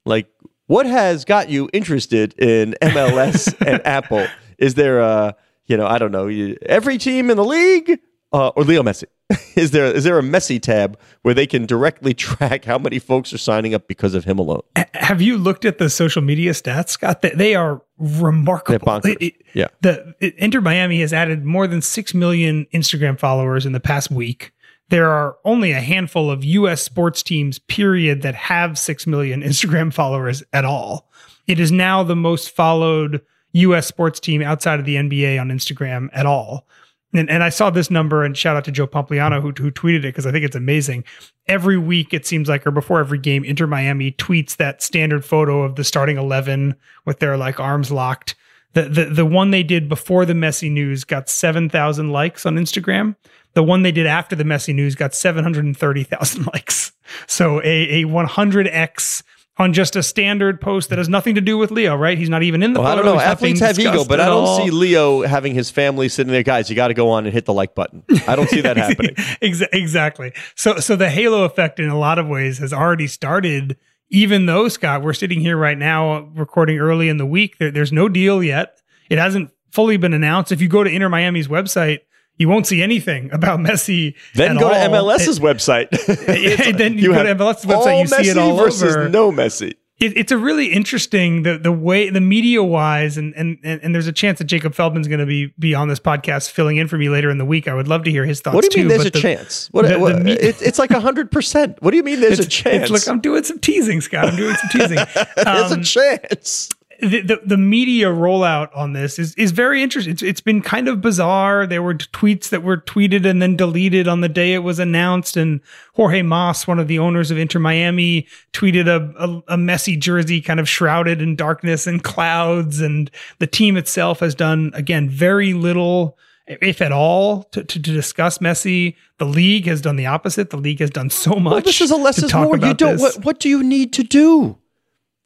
Like, 0.06 0.28
what 0.68 0.86
has 0.86 1.26
got 1.26 1.50
you 1.50 1.68
interested 1.74 2.38
in 2.38 2.76
MLS 2.80 3.52
and 3.68 3.84
Apple? 3.88 4.28
Is 4.60 4.76
there 4.76 5.00
a 5.00 5.36
you 5.66 5.78
know, 5.78 5.88
I 5.88 5.98
don't 5.98 6.12
know, 6.12 6.28
every 6.66 6.98
team 6.98 7.30
in 7.30 7.38
the 7.38 7.46
league 7.46 8.00
uh, 8.34 8.50
or 8.50 8.64
Leo 8.64 8.84
Messi. 8.84 9.06
is 9.56 9.72
there 9.72 9.86
is 9.86 10.04
there 10.04 10.20
a 10.20 10.22
Messi 10.22 10.62
tab 10.62 11.00
where 11.22 11.34
they 11.34 11.48
can 11.48 11.66
directly 11.66 12.14
track 12.16 12.66
how 12.66 12.78
many 12.78 13.00
folks 13.00 13.34
are 13.34 13.38
signing 13.38 13.74
up 13.74 13.88
because 13.88 14.14
of 14.14 14.26
him 14.26 14.40
alone? 14.40 14.62
Have 14.94 15.22
you 15.22 15.38
looked 15.38 15.66
at 15.66 15.78
the 15.78 15.90
social 15.90 16.22
media 16.22 16.52
stats, 16.52 16.90
Scott? 16.90 17.22
They 17.22 17.56
are 17.56 17.82
remarkable. 17.98 19.02
It, 19.06 19.22
it, 19.22 19.34
yeah, 19.54 19.68
the 19.82 20.14
it, 20.20 20.36
Inter 20.38 20.62
Miami 20.62 21.02
has 21.02 21.14
added 21.14 21.46
more 21.46 21.68
than 21.68 21.82
six 21.82 22.14
million 22.14 22.66
Instagram 22.74 23.20
followers 23.20 23.66
in 23.66 23.72
the 23.72 23.80
past 23.80 24.12
week. 24.12 24.52
There 24.90 25.10
are 25.10 25.38
only 25.46 25.72
a 25.72 25.80
handful 25.80 26.30
of 26.30 26.44
U.S. 26.44 26.82
sports 26.82 27.24
teams, 27.24 27.60
period, 27.60 28.24
that 28.24 28.36
have 28.36 28.78
six 28.78 29.08
million 29.08 29.42
Instagram 29.44 29.94
followers 29.94 30.44
at 30.52 30.66
all. 30.66 31.10
It 31.48 31.60
is 31.60 31.72
now 31.72 32.04
the 32.04 32.16
most 32.16 32.50
followed 32.50 33.22
U.S. 33.54 33.88
sports 33.88 34.20
team 34.20 34.42
outside 34.42 34.80
of 34.80 34.86
the 34.86 34.96
NBA 34.96 35.40
on 35.40 35.50
Instagram 35.50 36.10
at 36.14 36.26
all. 36.26 36.68
And, 37.14 37.30
and 37.30 37.44
I 37.44 37.50
saw 37.50 37.70
this 37.70 37.92
number 37.92 38.24
and 38.24 38.38
shout 38.38 38.56
out 38.56 38.64
to 38.66 38.72
Joe 38.72 38.88
Pompliano 38.88 39.42
who, 39.42 39.52
who 39.62 39.72
tweeted 39.72 40.00
it 40.00 40.02
because 40.04 40.26
I 40.26 40.32
think 40.32 40.46
it's 40.46 40.56
amazing. 40.56 41.04
Every 41.48 41.78
week, 41.78 42.14
it 42.14 42.26
seems 42.26 42.48
like, 42.48 42.66
or 42.66 42.72
before 42.72 43.00
every 43.00 43.18
game, 43.18 43.44
Inter 43.44 43.68
Miami 43.68 44.14
tweets 44.14 44.56
that 44.58 44.82
standard 44.82 45.26
photo 45.26 45.64
of 45.64 45.76
the 45.76 45.84
starting 45.84 46.18
11 46.18 46.76
with 47.06 47.20
their 47.20 47.36
like 47.36 47.60
arms 47.60 47.92
locked. 47.92 48.36
The, 48.74 48.84
the, 48.84 49.06
the 49.06 49.26
one 49.26 49.52
they 49.52 49.64
did 49.64 49.90
before 49.90 50.26
the 50.26 50.34
Messi 50.34 50.72
news 50.72 51.04
got 51.04 51.28
7,000 51.30 52.12
likes 52.12 52.46
on 52.46 52.56
Instagram. 52.56 53.18
The 53.54 53.64
one 53.64 53.84
they 53.84 53.92
did 53.92 54.08
after 54.08 54.34
the 54.34 54.46
Messi 54.46 54.74
news 54.74 54.96
got 54.96 55.14
730,000 55.14 56.48
likes. 56.54 56.94
So 57.28 57.62
a, 57.64 58.04
a 58.04 58.06
100x 58.06 59.24
on 59.62 59.74
just 59.74 59.96
a 59.96 60.04
standard 60.04 60.60
post 60.60 60.90
that 60.90 60.98
has 60.98 61.08
nothing 61.08 61.36
to 61.36 61.42
do 61.42 61.58
with 61.58 61.72
Leo, 61.72 61.96
right? 61.96 62.18
He's 62.18 62.30
not 62.30 62.44
even 62.44 62.62
in 62.64 62.74
the 62.74 62.82
well, 62.82 62.92
photo. 62.92 63.02
I 63.02 63.06
don't 63.06 63.16
know. 63.16 63.22
Athletes 63.22 63.60
have 63.62 63.80
ego, 63.80 64.04
but 64.04 64.20
I 64.20 64.26
don't 64.26 64.44
all. 64.44 64.58
see 64.58 64.72
Leo 64.72 65.22
having 65.22 65.54
his 65.54 65.70
family 65.70 66.10
sitting 66.10 66.32
there. 66.32 66.44
Guys, 66.44 66.70
you 66.70 66.76
got 66.76 66.90
to 66.90 66.94
go 66.94 67.10
on 67.10 67.26
and 67.26 67.34
hit 67.34 67.46
the 67.46 67.54
like 67.54 67.76
button. 67.76 68.04
I 68.28 68.36
don't 68.36 68.50
see 68.50 68.62
that 68.62 68.78
happening. 68.78 69.16
exactly. 69.42 70.34
So, 70.56 70.80
so 70.80 70.96
the 70.96 71.10
halo 71.10 71.44
effect 71.44 71.80
in 71.80 71.90
a 71.90 71.98
lot 71.98 72.20
of 72.20 72.28
ways 72.28 72.58
has 72.58 72.74
already 72.74 73.08
started. 73.08 73.78
Even 74.10 74.46
though 74.46 74.68
Scott, 74.68 75.04
we're 75.04 75.14
sitting 75.14 75.40
here 75.40 75.56
right 75.56 75.78
now 75.78 76.20
recording 76.36 76.80
early 76.80 77.08
in 77.08 77.16
the 77.16 77.26
week. 77.26 77.58
There, 77.60 77.72
there's 77.72 77.94
no 77.94 78.10
deal 78.10 78.44
yet. 78.44 78.82
It 79.10 79.18
hasn't 79.18 79.52
fully 79.70 79.96
been 79.96 80.14
announced. 80.14 80.52
If 80.52 80.60
you 80.60 80.68
go 80.68 80.84
to 80.84 80.90
Inter 80.90 81.08
Miami's 81.08 81.48
website, 81.48 82.00
you 82.38 82.50
won't 82.50 82.68
see 82.68 82.82
anything 82.82 83.32
about 83.32 83.60
Messi. 83.60 84.16
Then 84.34 84.58
go 84.58 84.68
all. 84.68 84.74
to 84.74 84.80
MLS's 84.80 85.38
it, 85.38 85.44
website. 85.44 85.90
then 86.78 86.98
you, 86.98 87.10
you 87.10 87.14
go 87.14 87.24
to 87.24 87.36
MLS's 87.36 87.66
website. 87.66 88.00
You 88.00 88.06
Messi 88.06 88.24
see 88.24 88.30
it 88.30 88.38
all 88.38 88.58
versus 88.58 88.96
over. 88.96 89.10
No 89.10 89.32
Messi. 89.32 89.76
It, 90.00 90.18
it's 90.18 90.32
a 90.32 90.38
really 90.38 90.74
interesting 90.74 91.44
the 91.44 91.60
the 91.60 91.72
way 91.72 92.10
the 92.10 92.22
media 92.22 92.64
wise 92.64 93.18
and 93.18 93.36
and 93.36 93.60
and 93.64 93.94
there's 93.94 94.08
a 94.08 94.12
chance 94.12 94.40
that 94.40 94.46
Jacob 94.46 94.74
Feldman's 94.74 95.08
going 95.08 95.20
to 95.20 95.28
be 95.28 95.54
be 95.60 95.76
on 95.76 95.90
this 95.90 96.00
podcast 96.00 96.50
filling 96.50 96.78
in 96.78 96.88
for 96.88 96.98
me 96.98 97.10
later 97.10 97.30
in 97.30 97.38
the 97.38 97.46
week. 97.46 97.68
I 97.68 97.76
would 97.76 97.88
love 97.88 98.04
to 98.06 98.12
hear 98.12 98.26
his 98.26 98.42
thoughts. 98.42 98.56
What 98.56 98.68
do 98.68 98.80
you 98.80 98.88
mean? 98.88 98.98
Too, 98.98 98.98
there's 98.98 99.08
a 99.08 99.12
the, 99.12 99.22
chance. 99.22 99.70
What, 99.72 99.88
the, 99.88 100.00
what, 100.00 100.24
the 100.24 100.32
it, 100.32 100.60
it's 100.60 100.80
like 100.80 100.90
hundred 100.90 101.32
percent. 101.32 101.80
What 101.84 101.92
do 101.92 101.98
you 101.98 102.04
mean? 102.04 102.20
There's 102.20 102.40
a 102.40 102.48
chance. 102.48 102.90
Look, 102.90 103.08
I'm 103.08 103.22
doing 103.22 103.44
some 103.44 103.60
teasing, 103.60 104.02
Scott. 104.02 104.30
I'm 104.30 104.36
doing 104.36 104.56
some 104.56 104.70
teasing. 104.72 104.98
there's 105.36 105.72
um, 105.72 105.82
a 105.82 105.84
chance 105.84 106.70
the, 107.02 107.22
the, 107.22 107.42
the 107.44 107.58
media 107.58 108.08
rollout 108.08 108.70
on 108.76 108.94
this 108.94 109.18
is 109.18 109.34
is 109.36 109.52
very 109.52 109.82
interesting. 109.82 110.14
It's, 110.14 110.22
it's 110.22 110.42
been 110.42 110.62
kind 110.62 110.88
of 110.88 111.02
bizarre. 111.02 111.66
There 111.66 111.82
were 111.82 111.96
tweets 111.96 112.50
that 112.50 112.64
were 112.64 112.78
tweeted 112.78 113.26
and 113.26 113.42
then 113.42 113.56
deleted 113.56 114.08
on 114.08 114.22
the 114.22 114.30
day 114.30 114.54
it 114.54 114.60
was 114.60 114.78
announced. 114.78 115.36
And 115.36 115.62
Jorge 115.96 116.22
Mas, 116.22 116.68
one 116.68 116.80
of 116.80 116.88
the 116.88 117.00
owners 117.00 117.32
of 117.32 117.38
Inter 117.38 117.60
Miami, 117.60 118.28
tweeted 118.54 118.88
a, 118.88 119.14
a, 119.18 119.54
a 119.56 119.58
Messi 119.58 120.00
jersey 120.00 120.42
kind 120.42 120.60
of 120.60 120.70
shrouded 120.70 121.22
in 121.22 121.36
darkness 121.36 121.88
and 121.88 122.04
clouds. 122.04 122.80
And 122.80 123.10
the 123.40 123.48
team 123.48 123.78
itself 123.78 124.20
has 124.20 124.36
done 124.36 124.72
again 124.76 125.10
very 125.10 125.54
little 125.54 126.18
if 126.48 126.82
at 126.82 126.92
all, 126.92 127.44
to, 127.44 127.64
to, 127.64 127.82
to, 127.82 127.92
discuss 127.94 128.40
Messi. 128.40 128.96
The 129.20 129.26
league 129.26 129.68
has 129.68 129.80
done 129.80 129.96
the 129.96 130.08
opposite. 130.08 130.50
The 130.50 130.58
league 130.58 130.80
has 130.80 130.90
done 130.90 131.10
so 131.10 131.36
much. 131.36 131.52
Well, 131.52 131.62
this 131.62 131.82
is 131.82 131.92
a 131.92 131.96
less 131.96 132.22
is 132.22 132.34
more. 132.34 132.58
You 132.58 132.74
don't. 132.74 133.00
What, 133.00 133.24
what, 133.24 133.40
do 133.40 133.48
you 133.48 133.64
need 133.64 133.94
to 133.94 134.04
do? 134.04 134.58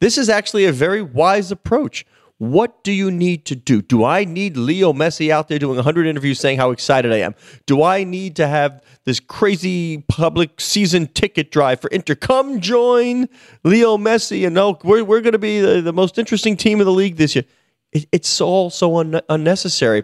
This 0.02 0.18
is 0.18 0.30
actually 0.30 0.66
a 0.66 0.72
very 0.72 1.02
wise 1.02 1.52
approach. 1.52 2.06
What 2.38 2.84
do 2.84 2.92
you 2.92 3.12
need 3.12 3.46
to 3.46 3.56
do? 3.56 3.82
Do 3.82 4.04
I 4.04 4.26
need 4.26 4.58
Leo 4.58 4.92
Messi 4.92 5.30
out 5.30 5.48
there 5.48 5.58
doing 5.58 5.78
100 5.78 6.06
interviews 6.06 6.38
saying 6.38 6.58
how 6.58 6.72
excited 6.72 7.14
I 7.14 7.20
am? 7.20 7.34
Do 7.66 7.82
I 7.82 8.04
need 8.04 8.36
to 8.36 8.48
have 8.48 8.84
this 9.06 9.22
crazy 9.22 10.04
public 10.10 10.60
season 10.60 11.08
ticket 11.08 11.50
drive 11.50 11.80
for 11.80 11.88
Inter? 11.92 12.16
Come 12.16 12.60
join 12.60 13.30
Leo 13.64 13.96
Messi 13.98 14.46
and 14.46 14.54
no, 14.54 14.78
we're, 14.84 15.06
we're 15.06 15.22
going 15.22 15.32
to 15.32 15.40
be 15.40 15.62
the, 15.62 15.82
the, 15.82 15.94
most 15.94 16.18
interesting 16.18 16.58
team 16.58 16.82
in 16.82 16.86
the 16.86 16.92
league 16.92 17.16
this 17.16 17.36
year. 17.36 17.46
It, 17.94 18.06
it's 18.12 18.42
all 18.42 18.70
so 18.70 18.98
un- 18.98 19.22
unnecessary. 19.30 20.04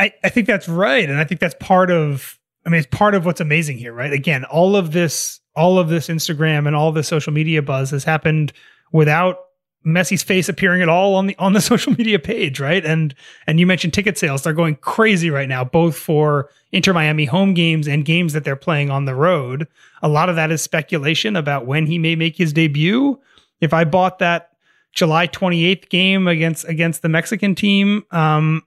I, 0.00 0.14
I 0.24 0.30
think 0.30 0.46
that's 0.46 0.68
right. 0.68 1.06
And 1.08 1.18
I 1.18 1.24
think 1.24 1.42
that's 1.42 1.56
part 1.60 1.90
of, 1.90 2.38
I 2.64 2.70
mean, 2.70 2.78
it's 2.78 2.96
part 2.96 3.14
of 3.14 3.26
what's 3.26 3.42
amazing 3.42 3.76
here, 3.76 3.92
right? 3.92 4.14
Again, 4.14 4.46
all 4.46 4.76
of 4.76 4.92
this, 4.92 5.40
all 5.54 5.78
of 5.78 5.90
this 5.90 6.08
Instagram 6.08 6.66
and 6.66 6.74
all 6.74 6.90
this 6.90 7.06
social 7.06 7.34
media 7.34 7.60
buzz 7.60 7.90
has 7.90 8.04
happened 8.04 8.54
without 8.92 9.38
Messi's 9.86 10.24
face 10.24 10.48
appearing 10.48 10.82
at 10.82 10.88
all 10.88 11.14
on 11.14 11.26
the 11.26 11.36
on 11.38 11.52
the 11.52 11.60
social 11.72 11.92
media 11.92 12.18
page, 12.18 12.58
right? 12.58 12.84
And 12.84 13.14
and 13.46 13.60
you 13.60 13.66
mentioned 13.66 13.94
ticket 13.94 14.18
sales; 14.18 14.42
they're 14.42 14.52
going 14.52 14.76
crazy 14.76 15.30
right 15.30 15.48
now, 15.48 15.64
both 15.64 15.96
for 15.96 16.50
Inter 16.72 16.92
Miami 16.92 17.24
home 17.24 17.54
games 17.54 17.86
and 17.86 18.04
games 18.04 18.32
that 18.32 18.44
they're 18.44 18.56
playing 18.56 18.90
on 18.90 19.04
the 19.04 19.14
road. 19.14 19.68
A 20.02 20.08
lot 20.08 20.28
of 20.28 20.36
that 20.36 20.50
is 20.50 20.60
speculation 20.60 21.36
about 21.36 21.66
when 21.66 21.86
he 21.86 21.98
may 21.98 22.16
make 22.16 22.36
his 22.36 22.52
debut. 22.52 23.18
If 23.60 23.72
I 23.72 23.84
bought 23.84 24.18
that 24.18 24.50
July 24.92 25.28
28th 25.28 25.88
game 25.88 26.26
against 26.26 26.68
against 26.68 27.02
the 27.02 27.08
Mexican 27.08 27.54
team, 27.54 28.04
um, 28.10 28.62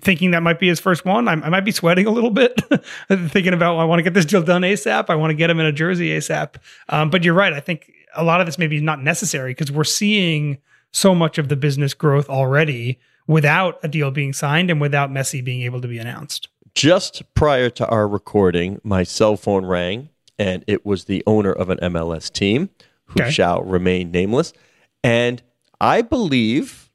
thinking 0.00 0.30
that 0.30 0.42
might 0.42 0.60
be 0.60 0.68
his 0.68 0.80
first 0.80 1.04
one. 1.04 1.28
I, 1.28 1.32
I 1.32 1.48
might 1.48 1.64
be 1.64 1.72
sweating 1.72 2.06
a 2.06 2.10
little 2.10 2.30
bit, 2.30 2.60
thinking 3.08 3.52
about 3.52 3.78
I 3.78 3.84
want 3.84 3.98
to 3.98 4.02
get 4.04 4.14
this 4.14 4.24
deal 4.24 4.42
done 4.42 4.62
ASAP. 4.62 5.06
I 5.08 5.16
want 5.16 5.30
to 5.30 5.34
get 5.34 5.50
him 5.50 5.58
in 5.58 5.66
a 5.66 5.72
jersey 5.72 6.10
ASAP. 6.10 6.54
Um, 6.88 7.10
but 7.10 7.24
you're 7.24 7.34
right. 7.34 7.52
I 7.52 7.60
think 7.60 7.90
a 8.16 8.24
lot 8.24 8.40
of 8.40 8.46
this 8.46 8.58
maybe 8.58 8.76
is 8.76 8.82
not 8.82 9.02
necessary 9.02 9.52
because 9.52 9.70
we're 9.72 9.84
seeing 9.84 10.58
so 10.92 11.14
much 11.14 11.38
of 11.38 11.48
the 11.48 11.56
business 11.56 11.94
growth 11.94 12.28
already 12.28 12.98
without 13.26 13.78
a 13.82 13.88
deal 13.88 14.10
being 14.10 14.32
signed 14.32 14.70
and 14.70 14.80
without 14.80 15.10
Messi 15.10 15.42
being 15.42 15.62
able 15.62 15.80
to 15.80 15.88
be 15.88 15.98
announced. 15.98 16.48
Just 16.74 17.22
prior 17.34 17.70
to 17.70 17.86
our 17.88 18.08
recording, 18.08 18.80
my 18.82 19.02
cell 19.02 19.36
phone 19.36 19.64
rang, 19.66 20.08
and 20.38 20.64
it 20.66 20.84
was 20.84 21.04
the 21.04 21.22
owner 21.26 21.52
of 21.52 21.70
an 21.70 21.78
MLS 21.78 22.30
team 22.32 22.70
who 23.06 23.20
Okay. 23.22 23.30
shall 23.30 23.62
remain 23.62 24.10
nameless. 24.10 24.52
And 25.04 25.42
I 25.80 26.02
believe, 26.02 26.90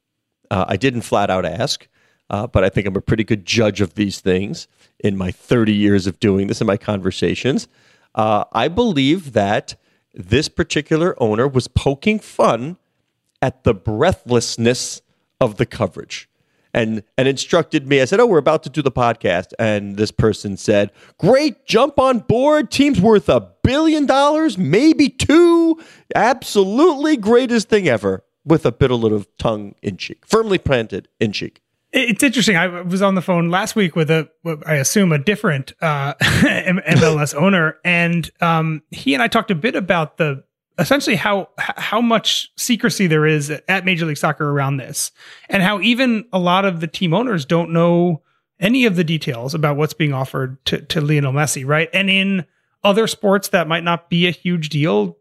uh, 0.49 0.65
I 0.67 0.77
didn't 0.77 1.01
flat 1.01 1.29
out 1.29 1.45
ask, 1.45 1.87
uh, 2.29 2.47
but 2.47 2.63
I 2.63 2.69
think 2.69 2.87
I'm 2.87 2.95
a 2.95 3.01
pretty 3.01 3.23
good 3.23 3.45
judge 3.45 3.81
of 3.81 3.93
these 3.95 4.19
things 4.19 4.67
in 4.99 5.15
my 5.15 5.31
30 5.31 5.73
years 5.73 6.07
of 6.07 6.19
doing 6.19 6.47
this 6.47 6.59
in 6.61 6.67
my 6.67 6.77
conversations. 6.77 7.67
Uh, 8.15 8.45
I 8.53 8.67
believe 8.67 9.33
that 9.33 9.75
this 10.17 10.49
particular 10.49 11.15
owner 11.21 11.47
was 11.47 11.67
poking 11.67 12.19
fun 12.19 12.77
at 13.41 13.63
the 13.63 13.73
breathlessness 13.73 15.01
of 15.39 15.57
the 15.57 15.65
coverage 15.65 16.27
and 16.73 17.03
and 17.17 17.27
instructed 17.27 17.87
me. 17.87 18.01
I 18.01 18.05
said, 18.05 18.19
"Oh, 18.19 18.25
we're 18.25 18.37
about 18.37 18.63
to 18.63 18.69
do 18.69 18.81
the 18.81 18.91
podcast," 18.91 19.53
and 19.59 19.95
this 19.97 20.11
person 20.11 20.57
said, 20.57 20.91
"Great, 21.17 21.65
jump 21.65 21.99
on 21.99 22.19
board. 22.19 22.71
Team's 22.71 22.99
worth 22.99 23.29
a 23.29 23.49
billion 23.63 24.05
dollars, 24.05 24.57
maybe 24.57 25.09
two. 25.09 25.79
Absolutely 26.15 27.17
greatest 27.17 27.69
thing 27.69 27.87
ever." 27.87 28.23
With 28.45 28.65
a 28.65 28.71
bit 28.71 28.91
of 28.91 29.01
little 29.01 29.25
tongue 29.37 29.75
in 29.81 29.97
cheek, 29.97 30.25
firmly 30.25 30.57
planted 30.57 31.09
in 31.19 31.33
cheek. 31.33 31.61
It's 31.93 32.21
interesting. 32.21 32.57
I 32.57 32.81
was 32.81 33.01
on 33.01 33.15
the 33.15 33.21
phone 33.21 33.49
last 33.49 33.75
week 33.75 33.95
with 33.95 34.11
a, 34.11 34.29
I 34.65 34.75
assume, 34.75 35.11
a 35.13 35.17
different 35.17 35.73
uh, 35.81 36.15
MLS 36.21 37.33
owner, 37.41 37.77
and 37.85 38.29
um, 38.41 38.81
he 38.91 39.13
and 39.13 39.23
I 39.23 39.27
talked 39.27 39.51
a 39.51 39.55
bit 39.55 39.75
about 39.75 40.17
the 40.17 40.43
essentially 40.77 41.15
how 41.15 41.49
how 41.57 42.01
much 42.01 42.51
secrecy 42.57 43.07
there 43.07 43.25
is 43.25 43.49
at 43.49 43.85
Major 43.85 44.05
League 44.05 44.17
Soccer 44.17 44.49
around 44.49 44.77
this, 44.77 45.11
and 45.49 45.63
how 45.63 45.79
even 45.79 46.25
a 46.33 46.39
lot 46.39 46.65
of 46.65 46.81
the 46.81 46.87
team 46.87 47.13
owners 47.13 47.45
don't 47.45 47.71
know 47.71 48.21
any 48.59 48.85
of 48.85 48.95
the 48.95 49.03
details 49.03 49.53
about 49.53 49.77
what's 49.77 49.93
being 49.93 50.13
offered 50.13 50.63
to 50.65 50.81
to 50.81 50.99
Lionel 50.99 51.33
Messi, 51.33 51.65
right? 51.65 51.89
And 51.93 52.09
in 52.09 52.45
other 52.83 53.07
sports 53.07 53.49
that 53.49 53.67
might 53.67 53.83
not 53.83 54.09
be 54.09 54.27
a 54.27 54.31
huge 54.31 54.69
deal, 54.69 55.17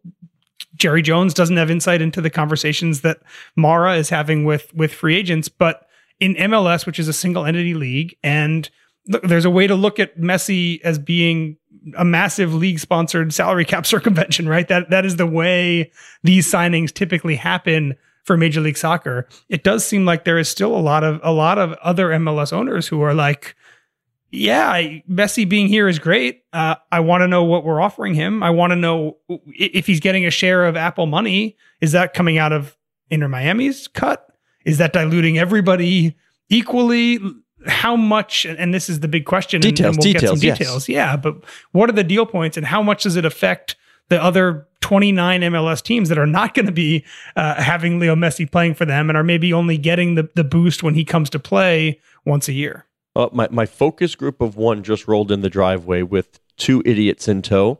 Jerry 0.75 1.03
Jones 1.03 1.33
doesn't 1.33 1.57
have 1.57 1.71
insight 1.71 2.03
into 2.03 2.21
the 2.21 2.31
conversations 2.31 3.03
that 3.03 3.19
Mara 3.55 3.97
is 3.97 4.11
having 4.11 4.45
with 4.45 4.75
with 4.75 4.93
free 4.93 5.17
agents, 5.17 5.49
but 5.49 5.86
in 6.21 6.35
MLS, 6.35 6.87
which 6.87 6.99
is 6.99 7.09
a 7.09 7.13
single 7.13 7.45
entity 7.45 7.75
league, 7.75 8.17
and 8.23 8.69
look, 9.09 9.23
there's 9.23 9.45
a 9.45 9.51
way 9.51 9.67
to 9.67 9.75
look 9.75 9.99
at 9.99 10.19
Messi 10.19 10.81
as 10.83 10.99
being 10.99 11.57
a 11.97 12.05
massive 12.05 12.53
league 12.55 12.79
sponsored 12.79 13.33
salary 13.33 13.65
cap 13.65 13.87
circumvention, 13.95 14.49
right? 14.49 14.69
That 14.69 14.91
that 14.91 15.05
is 15.05 15.17
the 15.17 15.27
way 15.27 15.91
these 16.23 16.51
signings 16.51 16.93
typically 16.93 17.37
happen 17.37 17.95
for 18.25 18.37
Major 18.37 18.61
League 18.61 18.77
Soccer. 18.77 19.29
It 19.49 19.63
does 19.63 19.87
seem 19.87 20.05
like 20.05 20.25
there 20.25 20.39
is 20.39 20.49
still 20.49 20.77
a 20.77 20.81
lot 20.81 21.05
of 21.05 21.21
a 21.23 21.33
lot 21.33 21.59
of 21.59 21.73
other 21.75 22.09
MLS 22.11 22.53
owners 22.53 22.89
who 22.89 23.01
are 23.03 23.15
like, 23.15 23.55
yeah, 24.31 24.99
Messi 25.09 25.49
being 25.49 25.69
here 25.69 25.89
is 25.89 25.99
great. 25.99 26.43
Uh, 26.53 26.75
I 26.91 27.01
want 27.01 27.23
to 27.23 27.29
know 27.29 27.45
what 27.45 27.65
we're 27.65 27.81
offering 27.81 28.15
him. 28.15 28.43
I 28.43 28.51
want 28.51 28.73
to 28.73 28.77
know 28.77 29.19
if 29.29 29.87
he's 29.87 30.01
getting 30.01 30.27
a 30.27 30.31
share 30.31 30.67
of 30.67 30.77
Apple 30.77 31.07
money. 31.07 31.57
Is 31.81 31.93
that 31.93 32.15
coming 32.15 32.37
out 32.37 32.53
of 32.53 32.77
Inter 33.11 33.29
Miami's 33.29 33.87
cut? 33.87 34.26
Is 34.67 34.79
that 34.79 34.93
diluting 34.93 35.39
everybody 35.39 36.15
equally? 36.51 37.19
How 37.67 37.97
much? 37.97 38.45
And 38.45 38.75
this 38.75 38.91
is 38.91 39.01
the 39.01 39.09
big 39.09 39.25
question. 39.25 39.59
and- 39.59 39.75
Details, 39.75 39.97
and 39.97 40.05
we'll 40.05 40.13
get 40.13 40.21
some 40.21 40.35
details, 40.35 40.43
yes. 40.45 40.59
details. 40.59 40.89
Yeah, 40.89 41.17
but 41.17 41.37
what 41.73 41.89
are 41.89 41.95
the 41.95 42.05
deal 42.05 42.27
points, 42.27 42.59
and 42.59 42.67
how 42.67 42.83
much 42.83 43.05
does 43.05 43.17
it 43.17 43.25
affect 43.25 43.77
the 44.09 44.23
other 44.23 44.69
29 44.83 45.41
MLS 45.41 45.83
teams 45.83 46.09
that 46.11 46.19
are 46.19 46.27
not 46.27 46.55
going 46.55 46.67
to 46.67 46.73
be 46.73 47.05
uh, 47.35 47.61
having 47.61 47.99
Leo 47.99 48.15
Messi 48.15 48.51
playing 48.51 48.75
for 48.75 48.85
them, 48.85 49.09
and 49.09 49.17
are 49.17 49.25
maybe 49.25 49.53
only 49.53 49.79
getting 49.79 50.17
the 50.17 50.29
the 50.35 50.45
boost 50.45 50.83
when 50.83 50.95
he 50.95 51.05
comes 51.05 51.31
to 51.31 51.39
play 51.39 52.01
once 52.25 52.47
a 52.49 52.53
year? 52.53 52.87
Uh, 53.17 53.29
my, 53.33 53.49
my 53.51 53.65
focus 53.65 54.15
group 54.15 54.43
of 54.43 54.57
one 54.57 54.83
just 54.83 55.09
rolled 55.09 55.33
in 55.33 55.41
the 55.41 55.49
driveway 55.49 56.03
with 56.03 56.39
two 56.59 56.83
idiots 56.85 57.27
in 57.27 57.41
tow. 57.41 57.79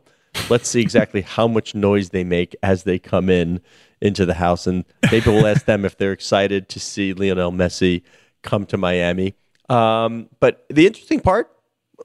Let's 0.49 0.67
see 0.67 0.81
exactly 0.81 1.21
how 1.21 1.47
much 1.47 1.75
noise 1.75 2.09
they 2.09 2.23
make 2.23 2.55
as 2.63 2.83
they 2.83 2.97
come 2.97 3.29
in 3.29 3.61
into 4.01 4.25
the 4.25 4.35
house. 4.35 4.67
And 4.67 4.85
maybe 5.11 5.29
we'll 5.29 5.47
ask 5.47 5.65
them 5.65 5.85
if 5.85 5.97
they're 5.97 6.11
excited 6.11 6.69
to 6.69 6.79
see 6.79 7.13
Lionel 7.13 7.51
Messi 7.51 8.03
come 8.43 8.65
to 8.67 8.77
Miami. 8.77 9.35
Um, 9.69 10.29
but 10.39 10.65
the 10.69 10.87
interesting 10.87 11.19
part 11.19 11.51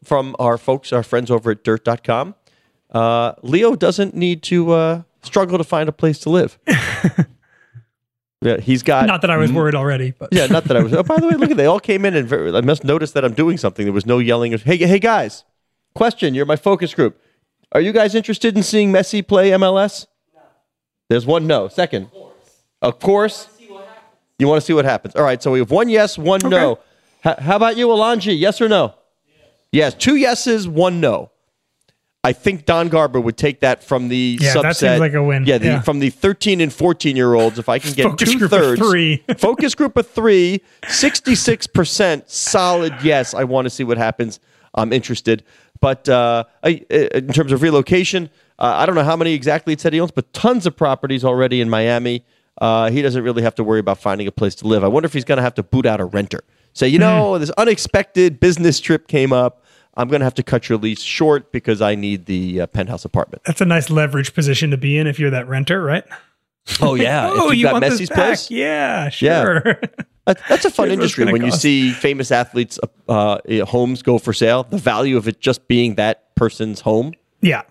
from 0.03 0.35
our 0.39 0.59
folks, 0.59 0.93
our 0.93 1.03
friends 1.03 1.31
over 1.31 1.53
at 1.53 1.63
dirt.com, 1.65 2.35
uh, 2.91 3.33
Leo 3.43 3.77
doesn't 3.77 4.15
need 4.15 4.43
to 4.45 4.73
uh, 4.73 5.03
struggle 5.23 5.59
to 5.59 5.65
find 5.65 5.89
a 5.89 5.93
place 5.93 6.19
to 6.21 6.31
live. 6.31 6.59
yeah, 8.41 8.59
he's 8.59 8.83
got 8.83 9.07
Not 9.07 9.23
that 9.23 9.31
I 9.31 9.37
was 9.37 9.53
worried 9.53 9.75
already, 9.75 10.13
but 10.19 10.31
yeah, 10.33 10.47
not 10.47 10.65
that 10.65 10.77
I 10.77 10.83
was. 10.83 10.93
Oh, 10.93 11.03
by 11.03 11.19
the 11.19 11.29
way, 11.29 11.35
look 11.35 11.51
at 11.51 11.57
they 11.57 11.67
all 11.67 11.81
came 11.81 12.05
in 12.05 12.15
and 12.15 12.29
very, 12.29 12.55
I 12.55 12.61
must 12.61 12.85
notice 12.85 13.13
that 13.13 13.25
I'm 13.25 13.35
doing 13.35 13.57
something. 13.57 13.87
There 13.87 13.93
was 13.93 14.07
no 14.07 14.19
yelling. 14.19 14.57
Hey, 14.59 14.77
hey, 14.77 14.99
guys! 14.99 15.45
Question: 15.95 16.35
You're 16.35 16.47
my 16.47 16.57
focus 16.57 16.95
group. 16.95 17.21
Are 17.73 17.81
you 17.81 17.93
guys 17.93 18.15
interested 18.15 18.57
in 18.57 18.63
seeing 18.63 18.93
Messi 18.93 19.27
play 19.27 19.51
MLS? 19.51 20.07
No. 21.13 21.15
There's 21.15 21.27
one 21.27 21.47
no. 21.47 21.69
Second, 21.69 22.11
of 22.81 22.99
course. 22.99 23.49
You 24.39 24.49
want 24.49 24.61
to 24.61 24.67
see 24.67 24.73
what 24.73 24.85
happens. 24.85 25.15
All 25.15 25.23
right. 25.23 25.41
So 25.43 25.53
we 25.53 25.59
have 25.61 25.71
one 25.71 25.89
yes, 25.89 26.19
one 26.19 26.41
no. 26.45 26.79
H- 27.25 27.39
how 27.39 27.57
about 27.57 27.77
you, 27.77 27.89
Alonji? 27.89 28.37
Yes 28.39 28.61
or 28.61 28.69
no? 28.69 28.95
Yes. 29.71 29.95
Two 29.95 30.17
yeses, 30.17 30.67
one 30.67 31.01
no. 31.01 31.31
I 32.25 32.33
think 32.33 32.67
Don 32.67 32.89
Garber 32.89 33.21
would 33.21 33.37
take 33.37 33.61
that 33.61 33.85
from 33.85 34.09
the 34.09 34.39
Yeah, 34.41 34.55
subset. 34.55 34.63
that 34.63 34.77
seems 34.77 35.01
like 35.01 35.13
a 35.15 35.23
win. 35.23 35.45
Yeah, 35.45 35.59
the, 35.59 35.67
Yeah. 35.67 35.81
from 35.83 35.99
the 35.99 36.11
13 36.11 36.61
and 36.61 36.73
14 36.73 37.15
year 37.17 37.35
olds. 37.35 37.59
If 37.59 37.69
I 37.69 37.79
can 37.79 37.93
get 37.93 38.05
Focus 38.05 38.33
two 38.33 38.39
group 38.39 38.53
of 38.53 38.59
thirds, 38.61 38.81
three. 38.81 39.25
focus 39.39 39.75
group 39.75 39.97
of 39.97 40.09
three, 40.09 40.63
66% 40.85 42.29
solid. 42.29 42.95
Yes, 43.03 43.35
I 43.35 43.45
want 43.45 43.67
to 43.67 43.71
see 43.71 43.85
what 43.85 43.99
happens. 43.99 44.41
I'm 44.75 44.93
interested. 44.93 45.45
But 45.81 46.09
uh, 46.09 46.45
I, 46.63 46.85
uh, 46.91 46.95
in 46.95 47.29
terms 47.29 47.53
of 47.53 47.61
relocation, 47.63 48.31
uh, 48.59 48.75
I 48.77 48.87
don't 48.87 48.95
know 48.95 49.05
how 49.05 49.17
many 49.17 49.33
exactly 49.35 49.73
it 49.73 49.81
said 49.81 49.93
he 49.93 50.01
owns, 50.01 50.11
but 50.11 50.33
tons 50.33 50.67
of 50.67 50.77
properties 50.77 51.25
already 51.25 51.61
in 51.61 51.69
Miami. 51.71 52.25
Uh, 52.61 52.91
he 52.91 53.01
doesn't 53.03 53.25
really 53.25 53.43
have 53.43 53.55
to 53.57 53.65
worry 53.65 53.81
about 53.81 53.99
finding 53.99 54.27
a 54.27 54.33
place 54.33 54.55
to 54.57 54.67
live. 54.67 54.85
I 54.85 54.89
wonder 54.89 55.07
if 55.07 55.13
he's 55.13 55.25
going 55.25 55.39
to 55.39 55.43
have 55.43 55.55
to 55.55 55.63
boot 55.63 55.87
out 55.87 56.01
a 56.01 56.05
renter. 56.05 56.41
Say, 56.75 56.89
you 56.89 56.99
know, 56.99 57.39
this 57.39 57.51
unexpected 57.51 58.41
business 58.41 58.79
trip 58.81 59.09
came 59.09 59.33
up. 59.33 59.65
I'm 59.97 60.09
going 60.09 60.21
to 60.21 60.25
have 60.25 60.35
to 60.35 60.43
cut 60.43 60.69
your 60.69 60.79
lease 60.79 61.03
short 61.03 61.53
because 61.53 61.83
I 61.83 61.95
need 61.95 62.27
the 62.27 62.63
uh, 62.63 62.67
penthouse 62.67 63.05
apartment. 63.05 63.43
that's 63.45 63.61
a 63.61 63.65
nice 63.67 63.91
leverage 63.91 64.33
position 64.35 64.71
to 64.71 64.77
be 64.79 64.97
in 64.97 65.07
if 65.07 65.19
you're 65.19 65.31
that 65.31 65.49
renter, 65.49 65.83
right? 65.83 66.05
Oh 66.81 66.95
yeah, 66.95 67.29
oh, 67.33 67.51
you 67.51 67.59
you've 67.61 67.65
got 67.65 67.73
want 67.75 67.85
Messi's 67.85 67.99
this 68.01 68.09
back? 68.11 68.17
place. 68.19 68.51
Yeah, 68.51 69.09
sure. 69.11 69.61
That- 70.25 70.41
That's 70.49 70.65
a 70.65 70.71
fun 70.71 70.89
Here's 70.89 70.99
what 70.99 71.05
it's 71.05 71.19
industry 71.19 71.25
when 71.33 71.43
you 71.45 71.51
see 71.51 71.91
famous 71.91 72.31
athletes' 72.31 72.79
uh, 73.09 73.13
uh, 73.13 73.65
homes 73.67 74.03
go 74.03 74.19
for 74.19 74.33
sale. 74.33 74.63
The 74.71 74.79
value 74.79 75.17
of 75.17 75.27
it 75.27 75.41
just 75.41 75.67
being 75.69 75.97
that 75.97 76.35
person's 76.37 76.81
home. 76.81 77.13
yeah. 77.41 77.63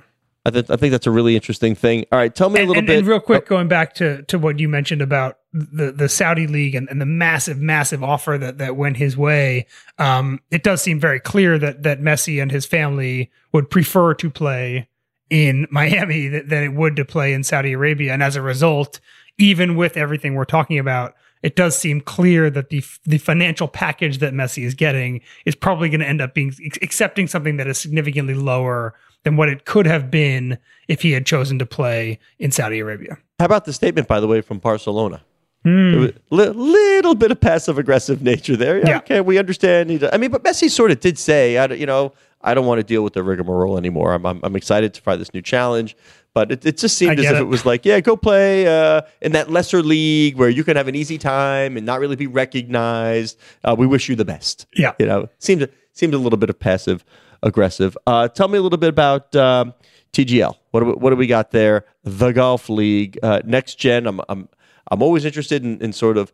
I, 0.45 0.50
th- 0.50 0.69
I 0.71 0.75
think 0.75 0.91
that's 0.91 1.05
a 1.05 1.12
really 1.12 1.36
interesting 1.36 1.75
thing. 1.75 2.05
All 2.12 2.17
right, 2.17 2.33
tell 2.33 2.50
me 2.50 2.62
a 2.62 2.65
little 2.65 2.79
and, 2.79 2.88
bit. 2.88 3.00
and 3.00 3.07
real 3.07 3.19
quick, 3.19 3.45
going 3.45 3.67
back 3.67 3.93
to 3.95 4.24
to 4.24 4.39
what 4.39 4.60
you 4.60 4.67
mentioned 4.67 5.01
about 5.01 5.38
the 5.53 5.91
the 5.91 6.10
Saudi 6.10 6.48
league 6.48 6.74
and, 6.74 6.89
and 6.89 7.00
the 7.00 7.05
massive, 7.05 7.60
massive 7.60 8.03
offer 8.03 8.38
that 8.39 8.57
that 8.57 8.75
went 8.75 8.98
his 8.98 9.15
way. 9.15 9.67
Um, 10.00 10.39
it 10.50 10.63
does 10.63 10.81
seem 10.81 11.00
very 11.00 11.19
clear 11.19 11.60
that 11.60 11.83
that 11.83 12.01
Messi 12.01 12.41
and 12.41 12.51
his 12.51 12.65
family 12.65 13.29
would 13.51 13.69
prefer 13.69 14.15
to 14.15 14.29
play 14.31 14.88
in 15.29 15.67
Miami 15.71 16.29
th- 16.29 16.48
than 16.48 16.63
it 16.63 16.74
would 16.74 16.95
to 16.95 17.05
play 17.05 17.33
in 17.33 17.43
Saudi 17.43 17.74
Arabia, 17.74 18.12
and 18.12 18.24
as 18.24 18.36
a 18.36 18.41
result, 18.41 19.00
even 19.38 19.75
with 19.75 19.95
everything 19.95 20.33
we're 20.33 20.45
talking 20.45 20.79
about. 20.79 21.13
It 21.43 21.55
does 21.55 21.77
seem 21.77 22.01
clear 22.01 22.50
that 22.50 22.69
the 22.69 22.83
the 23.05 23.17
financial 23.17 23.67
package 23.67 24.19
that 24.19 24.33
Messi 24.33 24.63
is 24.63 24.74
getting 24.75 25.21
is 25.45 25.55
probably 25.55 25.89
going 25.89 26.01
to 26.01 26.07
end 26.07 26.21
up 26.21 26.33
being 26.33 26.53
accepting 26.81 27.27
something 27.27 27.57
that 27.57 27.67
is 27.67 27.77
significantly 27.77 28.33
lower 28.33 28.93
than 29.24 29.38
what 29.38 29.50
it 29.50 29.65
could 29.65 29.86
have 29.86 30.10
been 30.10 30.57
if 30.88 31.01
he 31.01 31.12
had 31.12 31.25
chosen 31.25 31.60
to 31.60 31.65
play 31.65 32.19
in 32.39 32.51
Saudi 32.51 32.79
Arabia. 32.79 33.17
How 33.39 33.45
about 33.45 33.65
the 33.65 33.74
statement, 33.74 34.07
by 34.07 34.19
the 34.19 34.27
way, 34.27 34.41
from 34.41 34.60
Barcelona? 34.60 35.21
Hmm. 35.63 36.07
Li- 36.31 36.50
little 36.50 37.13
bit 37.13 37.29
of 37.29 37.39
passive 37.39 37.77
aggressive 37.77 38.24
nature 38.24 38.55
there. 38.55 38.79
Yeah, 38.79 38.89
Yeah. 38.89 38.98
Okay, 38.98 39.21
we 39.21 39.38
understand. 39.38 39.91
I 40.12 40.17
mean, 40.17 40.31
but 40.31 40.43
Messi 40.43 40.69
sort 40.69 40.89
of 40.89 41.00
did 41.00 41.19
say, 41.19 41.57
I, 41.57 41.65
you 41.67 41.86
know, 41.86 42.13
I 42.41 42.55
don't 42.55 42.65
want 42.65 42.79
to 42.79 42.83
deal 42.83 43.03
with 43.03 43.13
the 43.13 43.21
rigmarole 43.21 43.77
anymore. 43.77 44.13
I'm, 44.13 44.25
I'm, 44.25 44.39
I'm 44.41 44.55
excited 44.55 44.95
to 44.95 45.01
try 45.01 45.15
this 45.15 45.31
new 45.36 45.41
challenge, 45.43 45.95
But 46.33 46.51
it, 46.51 46.65
it 46.65 46.77
just 46.77 46.97
seemed 46.97 47.19
as 47.19 47.25
if 47.25 47.33
it. 47.33 47.41
it 47.41 47.47
was 47.47 47.65
like, 47.65 47.85
yeah, 47.85 48.00
go 48.00 48.15
play 48.15 48.65
uh, 48.65 49.01
in 49.21 49.33
that 49.33 49.51
lesser 49.51 49.83
league 49.83 50.38
where 50.38 50.50
you 50.50 50.63
can 50.63 50.77
have 50.77 50.88
an 50.88 50.95
easy 50.95 51.17
time 51.17 51.75
and 51.75 51.85
not 51.85 52.00
really 52.00 52.15
be 52.15 52.27
recognized. 52.27 53.38
Uh, 53.63 53.75
we 53.77 53.85
wish 53.85 54.07
you 54.07 54.15
the 54.15 54.23
best. 54.23 54.65
Yeah. 54.75 54.93
you 54.97 55.05
know, 55.05 55.27
seemed 55.39 55.67
seemed 55.93 56.13
a 56.13 56.17
little 56.17 56.38
bit 56.38 56.50
of 56.50 56.57
passive 56.57 57.03
aggressive. 57.43 57.97
Uh, 58.07 58.27
tell 58.27 58.47
me 58.47 58.57
a 58.57 58.61
little 58.61 58.77
bit 58.77 58.89
about 58.89 59.35
um, 59.35 59.73
TGL. 60.13 60.55
What 60.71 60.79
do 60.81 60.85
we, 60.88 60.91
what 60.93 61.09
do 61.09 61.15
we 61.15 61.27
got 61.27 61.51
there? 61.51 61.85
The 62.03 62.31
golf 62.31 62.69
league, 62.69 63.19
uh, 63.21 63.41
next 63.45 63.75
gen. 63.75 64.07
I'm 64.07 64.21
I'm 64.29 64.47
I'm 64.89 65.01
always 65.01 65.25
interested 65.25 65.63
in, 65.63 65.81
in 65.81 65.93
sort 65.93 66.17
of 66.17 66.31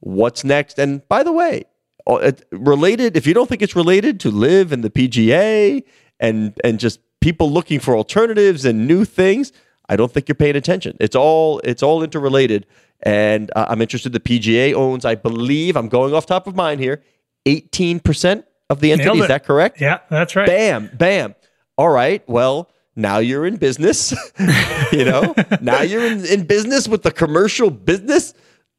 what's 0.00 0.44
next. 0.44 0.78
And 0.78 1.06
by 1.08 1.22
the 1.22 1.32
way, 1.32 1.64
uh, 2.06 2.32
related. 2.52 3.16
If 3.16 3.26
you 3.26 3.34
don't 3.34 3.48
think 3.48 3.62
it's 3.62 3.76
related 3.76 4.20
to 4.20 4.30
LIV 4.30 4.72
and 4.72 4.84
the 4.84 4.90
PGA 4.90 5.82
and 6.18 6.58
and 6.64 6.78
just 6.78 7.00
people 7.20 7.50
looking 7.50 7.80
for 7.80 7.96
alternatives 7.96 8.64
and 8.64 8.86
new 8.86 9.04
things, 9.04 9.52
I 9.88 9.96
don't 9.96 10.12
think 10.12 10.28
you're 10.28 10.34
paying 10.34 10.56
attention. 10.56 10.96
It's 11.00 11.16
all 11.16 11.60
it's 11.64 11.82
all 11.82 12.02
interrelated. 12.02 12.66
And 13.02 13.50
uh, 13.56 13.66
I'm 13.68 13.80
interested. 13.80 14.12
The 14.12 14.20
PGA 14.20 14.74
owns, 14.74 15.04
I 15.04 15.14
believe, 15.14 15.76
I'm 15.76 15.88
going 15.88 16.14
off 16.14 16.26
top 16.26 16.46
of 16.46 16.54
mind 16.54 16.80
here, 16.80 17.02
18 17.46 18.00
percent 18.00 18.44
of 18.68 18.80
the 18.80 18.92
entity. 18.92 19.20
Is 19.20 19.28
that 19.28 19.44
correct? 19.44 19.80
Yeah, 19.80 20.00
that's 20.10 20.36
right. 20.36 20.46
Bam, 20.46 20.90
bam. 20.94 21.34
All 21.76 21.88
right. 21.88 22.26
Well, 22.28 22.70
now 22.96 23.18
you're 23.18 23.46
in 23.46 23.56
business. 23.56 24.12
you 24.92 25.04
know, 25.04 25.34
now 25.60 25.82
you're 25.82 26.04
in, 26.04 26.24
in 26.26 26.44
business 26.44 26.86
with 26.86 27.02
the 27.02 27.10
commercial 27.10 27.70
business 27.70 28.34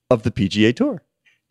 of 0.10 0.24
the 0.24 0.32
PGA 0.32 0.76
Tour. 0.76 1.02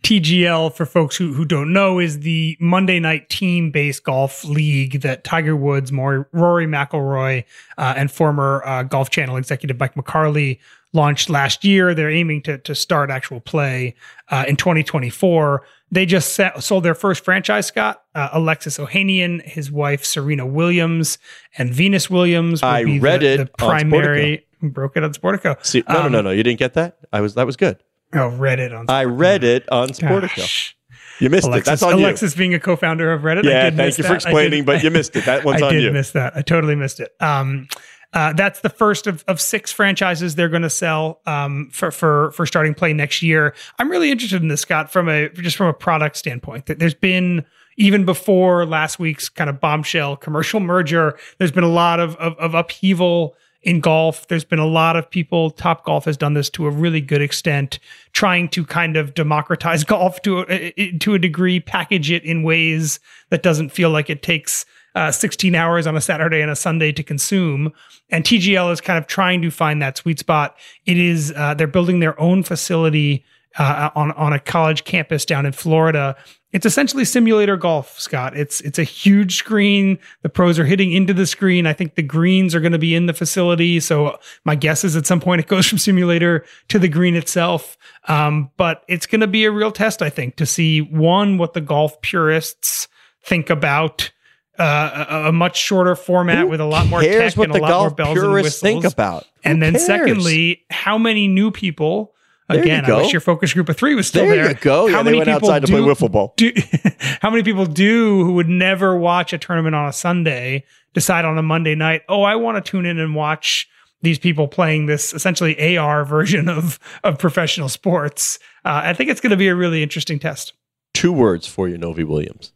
TGL, 0.03 0.75
for 0.75 0.87
folks 0.87 1.17
who, 1.17 1.33
who 1.33 1.45
don't 1.45 1.73
know, 1.73 1.99
is 1.99 2.21
the 2.21 2.57
Monday 2.61 2.99
night 3.01 3.29
team 3.29 3.71
based 3.71 4.05
golf 4.05 4.45
league 4.45 5.03
that 5.03 5.25
Tiger 5.25 5.55
Woods, 5.55 5.93
Maury, 5.93 6.25
Rory 6.33 6.67
McIlroy, 6.67 7.45
uh, 7.79 7.95
and 7.97 8.11
former 8.11 8.63
uh, 8.65 8.83
Golf 8.83 9.11
Channel 9.11 9.37
executive 9.37 9.79
Mike 9.79 9.95
McCarley 9.95 10.59
launched 10.93 11.31
last 11.31 11.65
year. 11.65 11.95
They're 11.95 12.11
aiming 12.11 12.43
to, 12.43 12.59
to 12.59 12.75
start 12.75 13.11
actual 13.11 13.41
play 13.41 13.95
uh, 14.31 14.45
in 14.49 14.57
2024. 14.57 15.63
They 15.93 16.07
just 16.07 16.35
set, 16.35 16.63
sold 16.63 16.85
their 16.85 16.95
first 16.95 17.25
franchise, 17.25 17.67
Scott. 17.67 18.03
Uh, 18.15 18.31
Alexis 18.33 18.79
Ohanian, 18.79 19.43
his 19.43 19.71
wife 19.71 20.05
Serena 20.05 20.47
Williams, 20.47 21.19
and 21.59 21.73
Venus 21.73 22.09
Williams. 22.09 22.63
will 22.63 22.69
I 22.69 22.85
be 22.85 22.99
read 23.01 23.21
the, 23.21 23.33
it 23.33 23.37
the 23.39 23.47
primary. 23.59 24.47
Broke 24.63 24.97
it 24.97 25.05
on 25.05 25.13
Sportico. 25.15 25.65
See, 25.65 25.83
no, 25.89 25.97
Um, 25.97 26.03
no, 26.03 26.09
no, 26.09 26.21
no. 26.23 26.31
You 26.31 26.43
didn't 26.43 26.59
get 26.59 26.75
that. 26.75 26.99
I 27.13 27.21
was 27.21 27.35
that 27.35 27.47
was 27.47 27.57
good. 27.57 27.83
Oh, 28.13 28.29
read 28.29 28.59
it 28.59 28.73
on. 28.73 28.87
I 28.89 29.05
read 29.05 29.45
it 29.45 29.69
on 29.71 29.89
Sportico. 29.91 30.37
Gosh. 30.37 30.77
You 31.21 31.29
missed 31.31 31.47
it. 31.47 31.51
Alexis, 31.51 31.67
That's 31.81 31.83
on 31.83 31.93
Alexis 31.93 32.35
being 32.35 32.55
a 32.55 32.61
co-founder 32.61 33.13
of 33.13 33.23
Reddit. 33.23 33.45
you. 33.45 33.51
Yeah, 33.51 33.71
thank 33.71 33.99
you 33.99 34.05
for 34.05 34.09
that. 34.09 34.13
I 34.13 34.15
explaining, 34.17 34.61
did- 34.61 34.67
but 34.67 34.83
you 34.83 34.91
missed 34.91 35.15
it. 35.17 35.27
That 35.27 35.45
one's 35.45 35.61
on 35.63 35.73
you. 35.75 35.79
I 35.81 35.83
did 35.83 35.93
miss 35.93 36.13
that. 36.13 36.37
I 36.37 36.43
totally 36.43 36.75
missed 36.75 36.99
it. 36.99 37.13
Um, 37.21 37.69
uh, 38.13 38.33
that's 38.33 38.61
the 38.61 38.69
first 38.71 39.07
of, 39.07 39.23
of 39.29 39.41
six 39.41 39.71
franchises 39.71 40.35
they're 40.35 40.49
going 40.49 40.63
to 40.63 40.71
sell 40.71 41.21
um, 41.27 41.69
for 41.73 41.91
for 41.93 42.33
for 42.33 42.45
starting 42.47 42.75
play 42.75 42.93
next 42.93 43.23
year. 43.23 43.55
I'm 43.79 43.89
really 43.91 44.11
interested 44.11 44.43
in 44.43 44.49
this, 44.49 44.63
Scott, 44.63 44.91
from 44.91 45.09
a 45.09 45.29
just 45.29 45.57
from 45.57 45.69
a 45.69 45.73
product 45.75 46.17
standpoint. 46.17 46.67
That 46.67 46.79
there's 46.81 46.95
been 46.95 47.45
even 47.77 48.05
before 48.05 48.67
last 48.67 48.99
week's 48.99 49.29
kind 49.29 49.49
of 49.49 49.61
bombshell 49.61 50.17
commercial 50.17 50.59
merger, 50.59 51.17
there's 51.39 51.53
been 51.53 51.63
a 51.65 51.69
lot 51.69 52.01
of 52.01 52.17
of, 52.17 52.35
of 52.39 52.55
upheaval 52.55 53.37
in 53.63 53.81
golf. 53.81 54.27
There's 54.29 54.45
been 54.45 54.59
a 54.59 54.67
lot 54.67 54.97
of 54.97 55.11
people. 55.11 55.51
Top 55.51 55.85
Golf 55.85 56.05
has 56.07 56.17
done 56.17 56.35
this 56.35 56.49
to 56.51 56.67
a 56.67 56.71
really 56.71 57.01
good 57.01 57.21
extent, 57.21 57.79
trying 58.13 58.49
to 58.51 58.65
kind 58.65 58.97
of 58.97 59.15
democratize 59.15 59.85
golf 59.85 60.23
to 60.23 60.47
a, 60.49 60.93
to 60.99 61.15
a 61.15 61.19
degree, 61.19 61.61
package 61.61 62.11
it 62.11 62.25
in 62.25 62.43
ways 62.43 63.01
that 63.31 63.43
doesn't 63.43 63.71
feel 63.71 63.91
like 63.91 64.09
it 64.11 64.23
takes 64.23 64.65
uh, 64.95 65.13
16 65.13 65.55
hours 65.55 65.87
on 65.87 65.97
a 65.97 66.01
Saturday 66.01 66.41
and 66.41 66.51
a 66.51 66.57
Sunday 66.57 66.91
to 66.93 67.03
consume. 67.03 67.73
And 68.09 68.25
TGL 68.25 68.73
is 68.73 68.81
kind 68.81 68.99
of 68.99 69.07
trying 69.07 69.43
to 69.43 69.51
find 69.51 69.81
that 69.83 69.97
sweet 69.97 70.19
spot. 70.19 70.57
It 70.87 70.99
is 70.99 71.33
uh, 71.37 71.55
they're 71.55 71.67
building 71.67 72.01
their 72.01 72.19
own 72.21 72.43
facility 72.43 73.25
uh, 73.59 73.91
on 73.95 74.13
on 74.13 74.33
a 74.33 74.39
college 74.39 74.85
campus 74.85 75.25
down 75.25 75.47
in 75.47 75.53
Florida. 75.53 76.17
It's 76.53 76.67
essentially 76.67 77.05
simulator 77.05 77.57
golf, 77.57 77.99
Scott. 77.99 78.37
It's 78.37 78.61
it's 78.63 78.79
a 78.79 78.85
huge 78.85 79.37
screen. 79.37 79.99
The 80.23 80.29
pros 80.29 80.59
are 80.59 80.65
hitting 80.65 80.93
into 80.93 81.15
the 81.15 81.27
screen. 81.27 81.67
I 81.67 81.73
think 81.73 81.95
the 81.95 82.03
greens 82.03 82.55
are 82.55 82.61
going 82.61 82.73
to 82.73 82.79
be 82.79 82.95
in 82.95 83.07
the 83.07 83.15
facility. 83.15 83.79
So 83.79 84.19
my 84.45 84.57
guess 84.57 84.83
is 84.83 84.97
at 84.97 85.07
some 85.07 85.21
point 85.21 85.41
it 85.41 85.47
goes 85.47 85.67
from 85.69 85.79
simulator 85.79 86.45
to 86.69 86.79
the 86.79 86.89
green 86.89 87.15
itself. 87.15 87.79
Um, 88.09 88.51
but 88.57 88.85
it's 88.89 89.07
going 89.07 89.21
to 89.21 89.29
be 89.29 89.45
a 89.45 89.53
real 89.53 89.71
test, 89.71 90.03
I 90.03 90.11
think, 90.11 90.37
to 90.37 90.47
see 90.47 90.81
one 90.81 91.39
what 91.39 91.53
the 91.53 91.61
golf 91.61 92.01
purists 92.03 92.89
think 93.23 93.49
about 93.51 94.11
uh, 94.59 95.07
a, 95.09 95.29
a 95.29 95.33
much 95.33 95.57
shorter 95.57 95.95
format 95.95 96.39
Who 96.39 96.49
with 96.49 96.61
a 96.61 96.67
lot 96.67 96.87
more 96.87 97.01
tech 97.01 97.37
what 97.37 97.45
and 97.45 97.55
the 97.55 97.61
a 97.61 97.63
lot 97.63 97.81
more 97.81 97.91
bells 97.91 98.19
and 98.19 98.27
purists 98.27 98.63
whistles. 98.63 98.83
think 98.83 98.93
about? 98.93 99.23
Who 99.23 99.29
and 99.45 99.63
then 99.63 99.73
cares? 99.75 99.87
secondly, 99.87 100.65
how 100.71 100.99
many 100.99 101.29
new 101.29 101.51
people? 101.51 102.13
There 102.51 102.59
you 102.59 102.63
Again, 102.63 102.85
I 102.91 102.97
wish 102.99 103.13
your 103.13 103.21
focus 103.21 103.53
group 103.55 103.69
of 103.69 103.77
three 103.77 103.95
was 103.95 104.07
still 104.09 104.27
There 104.27 104.35
there. 104.37 104.49
you 104.49 104.55
go. 104.55 104.87
Yeah, 104.87 104.97
How 104.97 105.03
they 105.03 105.11
many 105.13 105.19
went 105.19 105.29
people 105.29 105.49
outside 105.51 105.67
to 105.67 105.73
play 105.73 105.81
do- 105.81 105.87
wiffle 105.87 106.11
ball. 106.11 106.35
Do, 106.37 106.53
how 107.23 107.31
many 107.31 107.43
people 107.43 107.67
do 107.67 108.25
who 108.25 108.33
would 108.35 108.49
never 108.49 108.97
watch 108.97 109.33
a 109.33 109.39
tournament 109.39 109.75
on 109.75 109.89
a 109.89 109.93
Sunday 109.93 110.65
decide 110.95 111.25
on 111.25 111.39
a 111.39 111.43
Monday 111.43 111.75
night? 111.75 112.03
Oh, 112.09 112.23
I 112.23 112.37
want 112.37 112.63
to 112.65 112.71
tune 112.71 112.87
in 112.87 112.99
and 112.99 113.15
watch 113.15 113.69
these 114.03 114.19
people 114.19 114.49
playing 114.49 114.87
this 114.87 115.13
essentially 115.13 115.77
AR 115.77 116.05
version 116.05 116.49
of 116.49 116.79
of 117.05 117.19
professional 117.19 117.69
sports. 117.69 118.39
Uh, 118.65 118.81
I 118.85 118.95
think 118.95 119.11
it's 119.11 119.21
going 119.21 119.31
to 119.31 119.37
be 119.37 119.49
a 119.49 119.55
really 119.55 119.83
interesting 119.83 120.19
test. 120.19 120.53
Two 120.95 121.13
words 121.13 121.47
for 121.47 121.69
you, 121.69 121.77
Novy 121.79 122.05
Williams: 122.05 122.53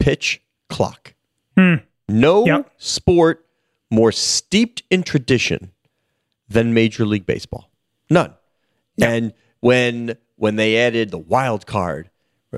pitch 0.00 0.40
clock. 0.68 1.14
Hmm. 1.56 1.74
No 2.08 2.44
Yep. 2.46 2.70
sport 2.78 3.46
more 3.90 4.12
steeped 4.12 4.82
in 4.90 5.02
tradition 5.02 5.72
than 6.48 6.74
Major 6.74 7.06
League 7.06 7.26
Baseball. 7.26 7.70
None. 8.10 8.34
And 9.06 9.32
when 9.60 10.16
when 10.36 10.56
they 10.56 10.78
added 10.78 11.10
the 11.10 11.18
wild 11.18 11.66
card, 11.66 12.10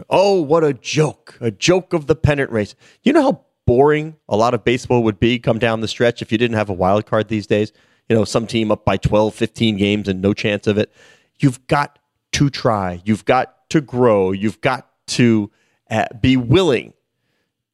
oh, 0.09 0.40
what 0.40 0.64
a 0.64 0.72
joke! 0.72 1.37
A 1.40 1.50
joke 1.50 1.92
of 1.92 2.07
the 2.07 2.16
pennant 2.16 2.50
race. 2.50 2.74
You 3.03 3.12
know 3.12 3.22
how 3.22 3.44
boring 3.66 4.16
a 4.29 4.37
lot 4.37 4.55
of 4.55 4.64
baseball 4.64 5.03
would 5.05 5.20
be 5.20 5.38
come 5.38 5.59
down 5.59 5.81
the 5.81 5.88
stretch 5.88 6.22
if 6.22 6.33
you 6.33 6.38
didn't 6.38 6.57
have 6.57 6.68
a 6.68 6.74
wild 6.74 7.07
card 7.07 7.29
these 7.29 7.46
days. 7.46 7.72
You 8.09 8.16
know, 8.16 8.24
some 8.24 8.46
team 8.46 8.72
up 8.72 8.85
by 8.85 8.96
12, 8.96 9.35
15 9.35 9.76
games 9.76 10.09
and 10.09 10.20
no 10.20 10.35
chance 10.35 10.66
of 10.66 10.76
it. 10.76 10.92
You've 11.38 11.64
got 11.68 12.00
to 12.33 12.50
try. 12.50 13.00
You've 13.05 13.24
got 13.24 13.68
to 13.70 13.81
grow. 13.81 14.33
You've 14.33 14.61
got 14.61 14.88
to 15.09 15.50
uh, 15.90 16.07
be 16.20 16.37
willing 16.37 16.94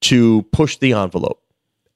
to 0.03 0.43
push 0.53 0.77
the 0.77 0.93
envelope. 0.93 1.43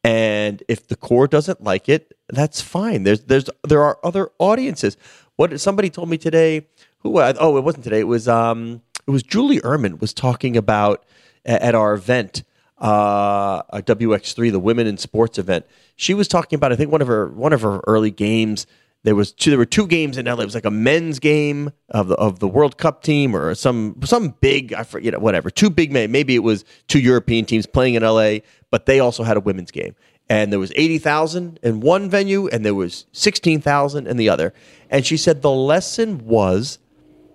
And 0.03 0.63
if 0.69 0.89
the 0.89 0.97
core 0.97 1.27
doesn't 1.27 1.63
like 1.63 1.89
it, 1.89 2.17
that's 2.29 2.61
fine. 2.63 3.03
There's 3.03 3.21
there's 3.25 3.51
there 3.67 3.83
are 3.83 3.99
other 4.03 4.31
audiences. 4.39 4.97
What 5.41 5.59
somebody 5.59 5.89
told 5.89 6.11
me 6.11 6.19
today, 6.19 6.67
who 6.99 7.19
oh 7.19 7.57
it 7.57 7.65
wasn't 7.65 7.85
today. 7.85 8.01
It 8.01 8.07
was 8.07 8.29
um 8.29 8.83
it 9.07 9.11
was 9.11 9.23
Julie 9.23 9.59
Uhrman 9.61 9.99
was 9.99 10.13
talking 10.13 10.55
about 10.55 11.03
at 11.47 11.75
our 11.75 11.95
event 11.95 12.43
uh 12.79 13.63
a 13.71 13.81
WX3 13.81 14.53
the 14.53 14.61
women 14.61 14.87
in 14.87 14.99
sports 14.99 15.39
event. 15.39 15.65
She 15.97 16.13
was 16.13 16.29
talking 16.29 16.59
about 16.59 16.73
I 16.73 16.77
think 16.77 16.93
one 16.93 17.01
of 17.01 17.09
her 17.09 17.29
one 17.29 17.55
of 17.55 17.63
her 17.63 17.81
early 17.87 18.11
games 18.11 18.67
there 19.03 19.15
was 19.15 19.33
two 19.33 19.49
there 19.49 19.59
were 19.59 19.65
two 19.65 19.87
games 19.87 20.19
in 20.19 20.27
LA. 20.27 20.43
It 20.43 20.45
was 20.45 20.55
like 20.55 20.67
a 20.67 20.71
men's 20.71 21.19
game 21.19 21.73
of 21.89 22.09
the 22.09 22.17
of 22.17 22.41
the 22.41 22.49
World 22.49 22.77
Cup 22.77 23.03
team 23.03 23.35
or 23.35 23.55
some 23.55 23.97
some 24.05 24.35
big 24.43 24.75
I 24.75 24.83
forget 24.83 25.19
whatever. 25.23 25.49
Two 25.49 25.71
big 25.71 25.91
men, 25.91 26.13
maybe 26.13 26.35
it 26.35 26.41
was 26.41 26.67
two 26.87 27.01
European 27.01 27.47
teams 27.47 27.65
playing 27.65 27.95
in 27.95 28.03
LA, 28.03 28.41
but 28.71 28.85
they 28.85 29.01
also 29.01 29.23
had 29.23 29.39
a 29.39 29.41
women's 29.41 29.71
game. 29.71 29.95
And 30.31 30.53
there 30.53 30.61
was 30.61 30.73
80,000 30.77 31.59
in 31.61 31.81
one 31.81 32.09
venue 32.09 32.47
and 32.47 32.65
there 32.65 32.75
was 32.75 33.07
16,000 33.13 34.07
in 34.07 34.17
the 34.17 34.29
other. 34.29 34.55
And 34.89 35.05
she 35.05 35.17
said 35.17 35.43
the 35.43 35.51
lesson 35.51 36.25
was 36.25 36.79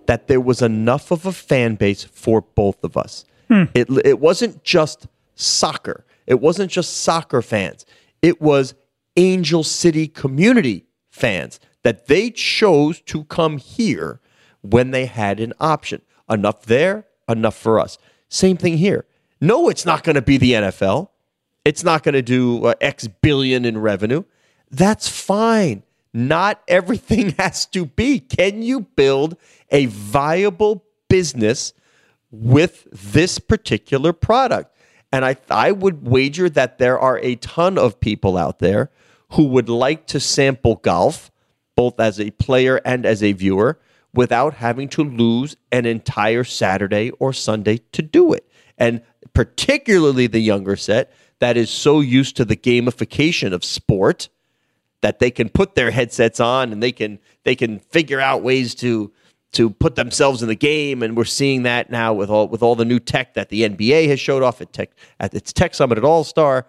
that 0.06 0.28
there 0.28 0.40
was 0.40 0.62
enough 0.62 1.10
of 1.10 1.26
a 1.26 1.32
fan 1.32 1.74
base 1.74 2.04
for 2.04 2.40
both 2.40 2.82
of 2.82 2.96
us. 2.96 3.24
Hmm. 3.48 3.64
It 3.74 3.88
it 4.04 4.18
wasn't 4.18 4.64
just 4.64 5.06
soccer. 5.34 6.06
It 6.26 6.40
wasn't 6.40 6.70
just 6.70 6.96
soccer 6.96 7.42
fans. 7.42 7.84
It 8.22 8.40
was 8.40 8.74
Angel 9.16 9.62
City 9.62 10.08
community 10.08 10.86
fans 11.10 11.60
that 11.82 12.06
they 12.06 12.30
chose 12.30 13.00
to 13.02 13.24
come 13.24 13.58
here 13.58 14.20
when 14.62 14.90
they 14.90 15.06
had 15.06 15.38
an 15.38 15.52
option. 15.60 16.02
Enough 16.28 16.62
there, 16.62 17.06
enough 17.28 17.56
for 17.56 17.78
us. 17.78 17.98
Same 18.28 18.56
thing 18.56 18.78
here. 18.78 19.06
No, 19.40 19.68
it's 19.68 19.86
not 19.86 20.02
going 20.02 20.16
to 20.16 20.22
be 20.22 20.38
the 20.38 20.52
NFL. 20.52 21.10
It's 21.66 21.82
not 21.82 22.04
going 22.04 22.12
to 22.12 22.22
do 22.22 22.64
uh, 22.64 22.74
X 22.80 23.08
billion 23.08 23.64
in 23.64 23.78
revenue. 23.78 24.22
That's 24.70 25.08
fine. 25.08 25.82
Not 26.14 26.62
everything 26.68 27.30
has 27.40 27.66
to 27.66 27.86
be. 27.86 28.20
Can 28.20 28.62
you 28.62 28.82
build 28.82 29.36
a 29.72 29.86
viable 29.86 30.84
business 31.08 31.72
with 32.30 32.86
this 32.92 33.40
particular 33.40 34.12
product? 34.12 34.76
And 35.10 35.24
I, 35.24 35.38
I 35.50 35.72
would 35.72 36.06
wager 36.06 36.48
that 36.50 36.78
there 36.78 37.00
are 37.00 37.18
a 37.18 37.34
ton 37.34 37.78
of 37.78 37.98
people 37.98 38.36
out 38.38 38.60
there 38.60 38.92
who 39.32 39.46
would 39.46 39.68
like 39.68 40.06
to 40.06 40.20
sample 40.20 40.76
golf, 40.76 41.32
both 41.74 41.98
as 41.98 42.20
a 42.20 42.30
player 42.30 42.80
and 42.84 43.04
as 43.04 43.24
a 43.24 43.32
viewer, 43.32 43.80
without 44.14 44.54
having 44.54 44.88
to 44.90 45.02
lose 45.02 45.56
an 45.72 45.84
entire 45.84 46.44
Saturday 46.44 47.10
or 47.18 47.32
Sunday 47.32 47.78
to 47.90 48.02
do 48.02 48.32
it. 48.32 48.48
And 48.78 49.02
particularly 49.34 50.28
the 50.28 50.38
younger 50.38 50.76
set 50.76 51.12
that 51.40 51.56
is 51.56 51.70
so 51.70 52.00
used 52.00 52.36
to 52.36 52.44
the 52.44 52.56
gamification 52.56 53.52
of 53.52 53.64
sport 53.64 54.28
that 55.02 55.18
they 55.18 55.30
can 55.30 55.48
put 55.48 55.74
their 55.74 55.90
headsets 55.90 56.40
on 56.40 56.72
and 56.72 56.82
they 56.82 56.92
can 56.92 57.18
they 57.44 57.54
can 57.54 57.78
figure 57.78 58.20
out 58.20 58.42
ways 58.42 58.74
to 58.76 59.12
to 59.52 59.70
put 59.70 59.94
themselves 59.94 60.42
in 60.42 60.48
the 60.48 60.56
game. 60.56 61.02
And 61.02 61.16
we're 61.16 61.24
seeing 61.24 61.62
that 61.62 61.90
now 61.90 62.12
with 62.12 62.30
all 62.30 62.48
with 62.48 62.62
all 62.62 62.74
the 62.74 62.84
new 62.84 62.98
tech 62.98 63.34
that 63.34 63.48
the 63.48 63.68
NBA 63.68 64.08
has 64.08 64.20
showed 64.20 64.42
off 64.42 64.60
at 64.60 64.72
tech 64.72 64.90
at 65.20 65.34
its 65.34 65.52
tech 65.52 65.74
summit 65.74 65.98
at 65.98 66.04
All 66.04 66.24
Star 66.24 66.66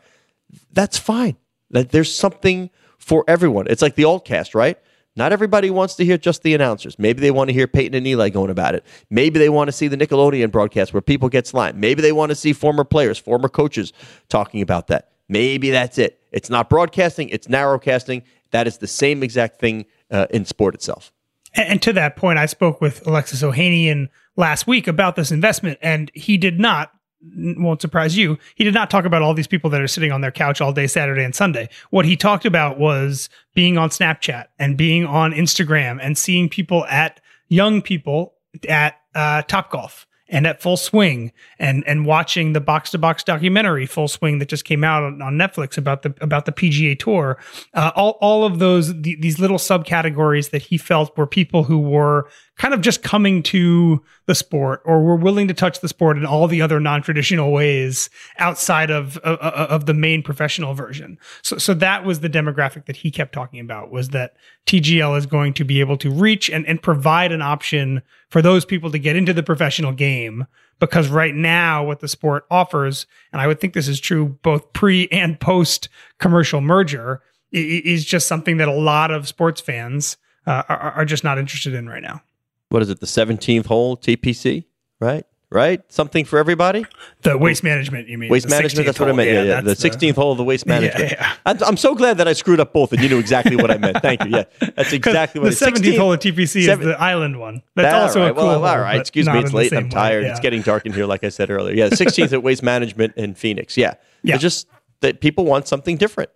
that's 0.71 0.97
fine. 0.97 1.37
That 1.71 1.89
there's 1.89 2.13
something 2.13 2.69
for 2.97 3.23
everyone. 3.27 3.67
It's 3.67 3.81
like 3.81 3.95
the 3.95 4.03
altcast 4.03 4.55
right 4.55 4.77
not 5.17 5.33
everybody 5.33 5.69
wants 5.69 5.95
to 5.95 6.05
hear 6.05 6.17
just 6.17 6.43
the 6.43 6.53
announcers. 6.53 6.97
Maybe 6.99 7.19
they 7.21 7.31
want 7.31 7.49
to 7.49 7.53
hear 7.53 7.67
Peyton 7.67 7.95
and 7.95 8.05
Eli 8.05 8.29
going 8.29 8.49
about 8.49 8.75
it. 8.75 8.85
Maybe 9.09 9.39
they 9.39 9.49
want 9.49 9.67
to 9.67 9.71
see 9.71 9.87
the 9.87 9.97
Nickelodeon 9.97 10.51
broadcast 10.51 10.93
where 10.93 11.01
people 11.01 11.27
get 11.27 11.47
slimed. 11.47 11.77
Maybe 11.77 12.01
they 12.01 12.11
want 12.11 12.29
to 12.29 12.35
see 12.35 12.53
former 12.53 12.83
players, 12.83 13.17
former 13.17 13.49
coaches 13.49 13.93
talking 14.29 14.61
about 14.61 14.87
that. 14.87 15.09
Maybe 15.27 15.71
that's 15.71 15.97
it. 15.97 16.21
It's 16.31 16.49
not 16.49 16.69
broadcasting, 16.69 17.29
it's 17.29 17.47
narrowcasting. 17.47 18.23
That 18.51 18.67
is 18.67 18.77
the 18.77 18.87
same 18.87 19.23
exact 19.23 19.59
thing 19.59 19.85
uh, 20.09 20.27
in 20.29 20.45
sport 20.45 20.75
itself. 20.75 21.11
And, 21.53 21.67
and 21.67 21.81
to 21.81 21.93
that 21.93 22.15
point, 22.15 22.39
I 22.39 22.45
spoke 22.45 22.79
with 22.79 23.05
Alexis 23.05 23.41
Ohanian 23.41 24.07
last 24.35 24.67
week 24.67 24.87
about 24.87 25.15
this 25.15 25.31
investment, 25.31 25.79
and 25.81 26.11
he 26.13 26.37
did 26.37 26.59
not 26.59 26.91
won't 27.21 27.81
surprise 27.81 28.17
you. 28.17 28.37
He 28.55 28.63
did 28.63 28.73
not 28.73 28.89
talk 28.89 29.05
about 29.05 29.21
all 29.21 29.33
these 29.33 29.47
people 29.47 29.69
that 29.71 29.81
are 29.81 29.87
sitting 29.87 30.11
on 30.11 30.21
their 30.21 30.31
couch 30.31 30.61
all 30.61 30.71
day 30.71 30.87
Saturday 30.87 31.23
and 31.23 31.35
Sunday. 31.35 31.69
What 31.89 32.05
he 32.05 32.15
talked 32.15 32.45
about 32.45 32.79
was 32.79 33.29
being 33.55 33.77
on 33.77 33.89
Snapchat 33.89 34.45
and 34.59 34.77
being 34.77 35.05
on 35.05 35.31
Instagram 35.31 35.99
and 36.01 36.17
seeing 36.17 36.49
people 36.49 36.85
at 36.85 37.19
young 37.49 37.81
people 37.81 38.33
at 38.69 38.99
uh, 39.15 39.41
Top 39.43 39.71
Golf 39.71 40.05
and 40.29 40.45
at 40.45 40.61
Full 40.61 40.77
Swing 40.77 41.31
and 41.59 41.83
and 41.87 42.05
watching 42.05 42.53
the 42.53 42.61
box 42.61 42.91
to 42.91 42.97
box 42.97 43.23
documentary 43.23 43.85
Full 43.85 44.07
Swing 44.07 44.39
that 44.39 44.49
just 44.49 44.65
came 44.65 44.83
out 44.83 45.03
on, 45.03 45.37
Netflix 45.37 45.77
about 45.77 46.01
the 46.01 46.13
about 46.21 46.45
the 46.45 46.51
PGA 46.51 46.97
Tour. 46.97 47.37
Uh, 47.73 47.91
all 47.95 48.17
all 48.21 48.43
of 48.43 48.59
those 48.59 49.01
the, 49.01 49.15
these 49.15 49.39
little 49.39 49.57
subcategories 49.57 50.49
that 50.51 50.63
he 50.63 50.77
felt 50.77 51.17
were 51.17 51.27
people 51.27 51.63
who 51.63 51.79
were 51.79 52.27
kind 52.57 52.73
of 52.73 52.81
just 52.81 53.03
coming 53.03 53.43
to 53.43 54.03
the 54.25 54.35
sport 54.35 54.81
or 54.83 55.03
were 55.03 55.15
willing 55.15 55.47
to 55.47 55.53
touch 55.53 55.79
the 55.79 55.87
sport 55.87 56.17
in 56.17 56.25
all 56.25 56.47
the 56.47 56.61
other 56.61 56.79
non-traditional 56.79 57.51
ways 57.51 58.09
outside 58.39 58.89
of, 58.89 59.17
of, 59.17 59.37
of 59.39 59.85
the 59.85 59.93
main 59.93 60.23
professional 60.23 60.73
version. 60.73 61.19
So, 61.43 61.57
so 61.59 61.73
that 61.75 62.03
was 62.03 62.21
the 62.21 62.29
demographic 62.29 62.85
that 62.85 62.97
he 62.97 63.11
kept 63.11 63.31
talking 63.31 63.59
about 63.59 63.91
was 63.91 64.09
that 64.09 64.35
TGL 64.65 65.17
is 65.17 65.25
going 65.27 65.53
to 65.53 65.63
be 65.63 65.79
able 65.79 65.97
to 65.97 66.09
reach 66.09 66.49
and, 66.49 66.65
and 66.65 66.81
provide 66.81 67.31
an 67.31 67.41
option 67.41 68.01
for 68.29 68.41
those 68.41 68.65
people 68.65 68.91
to 68.91 68.99
get 68.99 69.15
into 69.15 69.33
the 69.33 69.43
professional 69.43 69.91
game. 69.91 70.45
Because 70.79 71.09
right 71.09 71.33
now, 71.33 71.83
what 71.83 72.01
the 72.01 72.07
sport 72.07 72.45
offers, 72.51 73.07
and 73.33 73.41
I 73.41 73.47
would 73.47 73.59
think 73.59 73.73
this 73.73 73.87
is 73.87 73.99
true 73.99 74.37
both 74.43 74.73
pre 74.73 75.07
and 75.07 75.39
post 75.39 75.89
commercial 76.19 76.61
merger, 76.61 77.23
is 77.51 78.05
just 78.05 78.27
something 78.27 78.57
that 78.57 78.67
a 78.67 78.73
lot 78.73 79.09
of 79.09 79.27
sports 79.27 79.59
fans 79.59 80.17
uh, 80.45 80.63
are, 80.69 80.91
are 80.91 81.05
just 81.05 81.23
not 81.23 81.39
interested 81.39 81.73
in 81.73 81.89
right 81.89 82.03
now 82.03 82.21
what 82.69 82.81
is 82.81 82.89
it, 82.89 82.99
the 82.99 83.05
17th 83.05 83.65
hole 83.65 83.97
TPC, 83.97 84.65
right? 84.99 85.25
Right? 85.49 85.81
Something 85.89 86.25
for 86.25 86.39
everybody? 86.39 86.85
The 87.21 87.37
waste 87.37 87.63
management, 87.63 88.09
you 88.09 88.17
mean? 88.17 88.29
Waste 88.29 88.49
management, 88.49 88.85
that's 88.85 88.99
what 88.99 89.07
I 89.07 89.13
meant. 89.13 89.29
Yeah, 89.29 89.43
yeah. 89.43 89.49
yeah. 89.55 89.61
The 89.61 89.75
16th 89.75 90.15
hole 90.15 90.33
of 90.33 90.37
the 90.37 90.43
waste 90.43 90.65
management. 90.65 91.11
Yeah, 91.11 91.35
yeah. 91.45 91.57
I'm 91.65 91.77
so 91.77 91.95
glad 91.95 92.17
that 92.17 92.27
I 92.27 92.33
screwed 92.33 92.59
up 92.59 92.73
both 92.73 92.91
and 92.91 93.01
you 93.01 93.07
knew 93.07 93.17
exactly 93.17 93.55
what 93.55 93.71
I 93.71 93.77
meant. 93.77 94.01
Thank 94.01 94.25
you. 94.25 94.31
Yeah, 94.31 94.43
that's 94.75 94.91
exactly 94.93 95.39
what 95.39 95.57
The 95.57 95.65
17th 95.65 95.93
16th, 95.93 95.97
hole 95.97 96.13
of 96.13 96.19
TPC 96.19 96.65
seven, 96.65 96.89
is 96.89 96.95
the 96.95 97.01
island 97.01 97.39
one. 97.39 97.63
That's 97.75 97.93
also 97.93 98.19
right. 98.19 98.31
a 98.31 98.33
cool 98.33 98.45
Well, 98.45 98.65
all 98.65 98.79
right. 98.79 98.99
Excuse 98.99 99.27
me. 99.27 99.39
It's 99.39 99.53
late. 99.53 99.71
I'm 99.71 99.89
tired. 99.89 100.25
Way, 100.25 100.31
it's 100.31 100.41
getting 100.41 100.63
dark 100.63 100.85
in 100.85 100.91
here, 100.91 101.05
like 101.05 101.23
I 101.23 101.29
said 101.29 101.49
earlier. 101.49 101.75
Yeah, 101.75 101.89
16th 101.89 102.33
at 102.33 102.43
waste 102.43 102.61
management 102.61 103.13
in 103.15 103.33
Phoenix. 103.33 103.77
Yeah. 103.77 103.93
Yeah. 104.23 104.35
It's 104.35 104.41
just 104.41 104.67
that 104.99 105.21
people 105.21 105.45
want 105.45 105.65
something 105.65 105.95
different. 105.95 106.29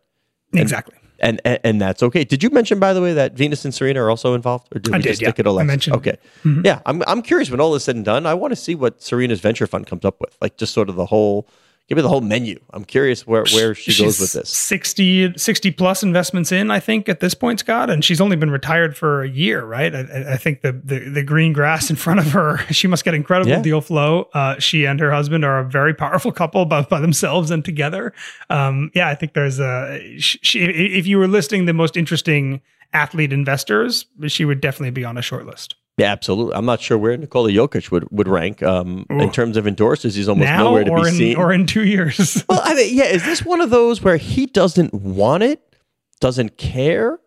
And, 0.54 0.62
exactly 0.62 0.96
and, 1.22 1.40
and, 1.46 1.60
and 1.64 1.82
that's 1.82 2.04
okay. 2.04 2.24
Did 2.24 2.44
you 2.44 2.50
mention, 2.50 2.80
by 2.80 2.94
the 2.94 3.02
way, 3.02 3.14
that 3.14 3.34
Venus 3.34 3.64
and 3.64 3.74
Serena 3.74 4.02
are 4.04 4.10
also 4.10 4.34
involved, 4.34 4.68
or 4.76 4.80
did 4.80 4.94
I 4.94 4.98
we 4.98 5.04
did, 5.04 5.10
just 5.10 5.22
yeah. 5.22 5.30
stick 5.30 5.40
it 5.40 5.46
Alexa? 5.46 5.64
I 5.64 5.66
mentioned. 5.66 5.96
Okay, 5.98 6.18
mm-hmm. 6.44 6.62
yeah. 6.66 6.82
I'm 6.86 7.04
I'm 7.08 7.22
curious 7.22 7.50
when 7.50 7.62
all 7.62 7.74
is 7.76 7.84
said 7.84 7.96
and 7.96 8.04
done. 8.04 8.26
I 8.26 8.34
want 8.34 8.52
to 8.52 8.56
see 8.56 8.76
what 8.76 9.02
Serena's 9.02 9.40
venture 9.40 9.68
fund 9.68 9.88
comes 9.88 10.04
up 10.04 10.20
with, 10.20 10.36
like 10.42 10.58
just 10.58 10.74
sort 10.74 10.90
of 10.90 10.96
the 10.96 11.06
whole 11.06 11.48
give 11.92 11.98
me 11.98 12.04
the 12.04 12.10
whole 12.10 12.22
menu. 12.22 12.58
I'm 12.70 12.86
curious 12.86 13.28
where, 13.28 13.44
where 13.52 13.76
she 13.76 13.92
she's 13.92 14.06
goes 14.06 14.22
with 14.22 14.32
this. 14.32 14.50
60, 14.50 15.38
60 15.38 15.72
plus 15.72 16.04
investments 16.04 16.50
in, 16.50 16.72
I 16.72 16.80
think, 16.80 17.10
at 17.10 17.20
this 17.20 17.34
point, 17.34 17.60
Scott. 17.60 17.90
And 17.90 18.06
she's 18.06 18.22
only 18.22 18.38
been 18.38 18.50
retired 18.50 18.96
for 18.96 19.24
a 19.24 19.30
year, 19.30 19.66
right? 19.66 19.94
I, 19.94 20.36
I 20.36 20.38
think 20.38 20.62
the, 20.62 20.72
the, 20.72 21.00
the 21.10 21.22
green 21.22 21.52
grass 21.52 21.90
in 21.90 21.98
front 21.98 22.22
of 22.22 22.32
her, 22.32 22.60
she 22.72 22.88
must 22.88 23.04
get 23.04 23.14
incredible 23.14 23.52
yeah. 23.52 23.62
deal 23.62 23.82
flow. 23.82 24.30
Uh, 24.34 24.58
she 24.58 24.86
and 24.86 25.02
her 25.02 25.12
husband 25.12 25.44
are 25.44 25.60
a 25.60 25.66
very 25.66 25.94
powerful 25.94 26.32
couple, 26.32 26.64
both 26.64 26.88
by 26.88 27.02
themselves 27.02 27.52
and 27.52 27.66
together. 27.66 28.14
Um, 28.50 28.90
yeah, 28.96 29.10
I 29.10 29.16
think 29.16 29.34
there's 29.34 29.60
a. 29.60 30.18
She, 30.18 30.62
if 30.62 31.06
you 31.06 31.18
were 31.18 31.28
listing 31.28 31.66
the 31.66 31.74
most 31.74 31.98
interesting 31.98 32.62
athlete 32.94 33.34
investors, 33.34 34.06
she 34.28 34.46
would 34.46 34.62
definitely 34.62 34.92
be 34.92 35.04
on 35.04 35.18
a 35.18 35.22
short 35.22 35.46
list. 35.46 35.76
Yeah, 35.98 36.12
absolutely. 36.12 36.56
I'm 36.56 36.66
not 36.66 36.82
sure 36.82 36.98
where 36.98 37.16
Nikola 37.18 37.52
Jokic 37.52 37.92
would, 37.92 38.08
would 38.12 38.28
rank 38.28 38.64
um, 38.64 39.06
in 39.10 39.32
terms 39.32 39.58
of 39.58 39.66
endorsers. 39.66 40.16
He's 40.16 40.30
almost 40.30 40.46
now 40.46 40.64
nowhere 40.64 40.84
to 40.84 40.96
be 40.96 41.02
in, 41.02 41.14
seen. 41.14 41.36
Or 41.38 41.52
in 41.52 41.66
two 41.66 41.86
years. 41.86 42.44
well, 42.50 42.62
I 42.64 42.74
mean, 42.74 42.96
yeah, 42.96 43.06
is 43.06 43.24
this 43.24 43.44
one 43.44 43.62
of 43.62 43.70
those 43.70 44.02
where 44.02 44.18
he 44.18 44.46
doesn't 44.46 44.94
want 44.94 45.44
it, 45.44 45.76
doesn't 46.20 46.58
care, 46.58 47.20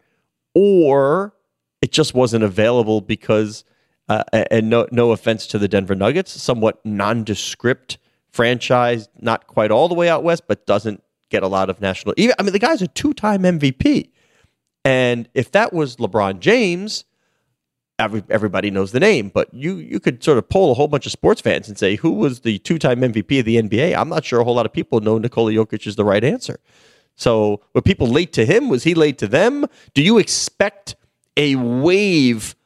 or 0.55 1.35
it 1.83 1.93
just 1.93 2.15
wasn't 2.15 2.43
available 2.43 3.01
because, 3.01 3.65
uh, 4.09 4.25
and 4.33 4.71
no, 4.71 4.89
no 4.91 5.13
offense 5.13 5.47
to 5.49 5.59
the 5.59 5.69
Denver 5.69 5.95
Nuggets, 5.95 6.33
somewhat 6.41 6.85
nondescript 6.85 7.99
franchise, 8.33 9.09
not 9.21 9.47
quite 9.47 9.71
all 9.71 9.89
the 9.89 9.95
way 9.95 10.09
out 10.09 10.25
west, 10.25 10.45
but 10.49 10.67
doesn't 10.67 11.03
get 11.31 11.43
a 11.43 11.49
lot 11.49 11.71
of 11.71 11.81
national. 11.81 12.15
Even 12.17 12.35
I 12.39 12.43
mean, 12.43 12.53
the 12.53 12.59
guy's 12.59 12.83
a 12.83 12.89
two-time 12.89 13.43
MVP, 13.43 14.11
and 14.85 15.29
if 15.35 15.53
that 15.53 15.73
was 15.73 15.97
LeBron 15.97 16.41
James 16.41 17.05
every, 17.99 18.23
everybody 18.29 18.71
knows 18.71 18.93
the 18.93 19.01
name, 19.01 19.31
but 19.33 19.53
you 19.53 19.77
you 19.77 20.01
could 20.01 20.23
sort 20.23 20.39
of 20.39 20.49
poll 20.49 20.71
a 20.71 20.75
whole 20.75 20.89
bunch 20.89 21.07
of 21.07 21.13
sports 21.13 21.41
fans 21.41 21.69
and 21.69 21.79
say 21.79 21.97
who 21.97 22.13
was 22.13 22.41
the 22.41 22.59
two 22.61 22.79
time 22.79 23.01
MVP 23.01 23.39
of 23.39 23.45
the 23.45 23.57
NBA. 23.57 23.97
I'm 23.97 24.09
not 24.09 24.25
sure 24.25 24.41
a 24.41 24.45
whole 24.45 24.55
lot 24.55 24.67
of 24.67 24.73
people 24.73 25.01
know 25.01 25.19
Nikola 25.19 25.53
Jokic 25.53 25.87
is 25.87 25.97
the 25.97 26.05
right 26.05 26.25
answer. 26.25 26.59
So 27.17 27.61
were 27.75 27.83
people 27.83 28.09
late 28.09 28.33
to 28.35 28.45
him? 28.45 28.69
Was 28.69 28.85
he 28.85 28.95
late 28.95 29.19
to 29.19 29.29
them? 29.29 29.67
Do 29.95 30.03
you 30.03 30.19
expect 30.19 30.97
a 31.37 31.57
wave 31.57 32.57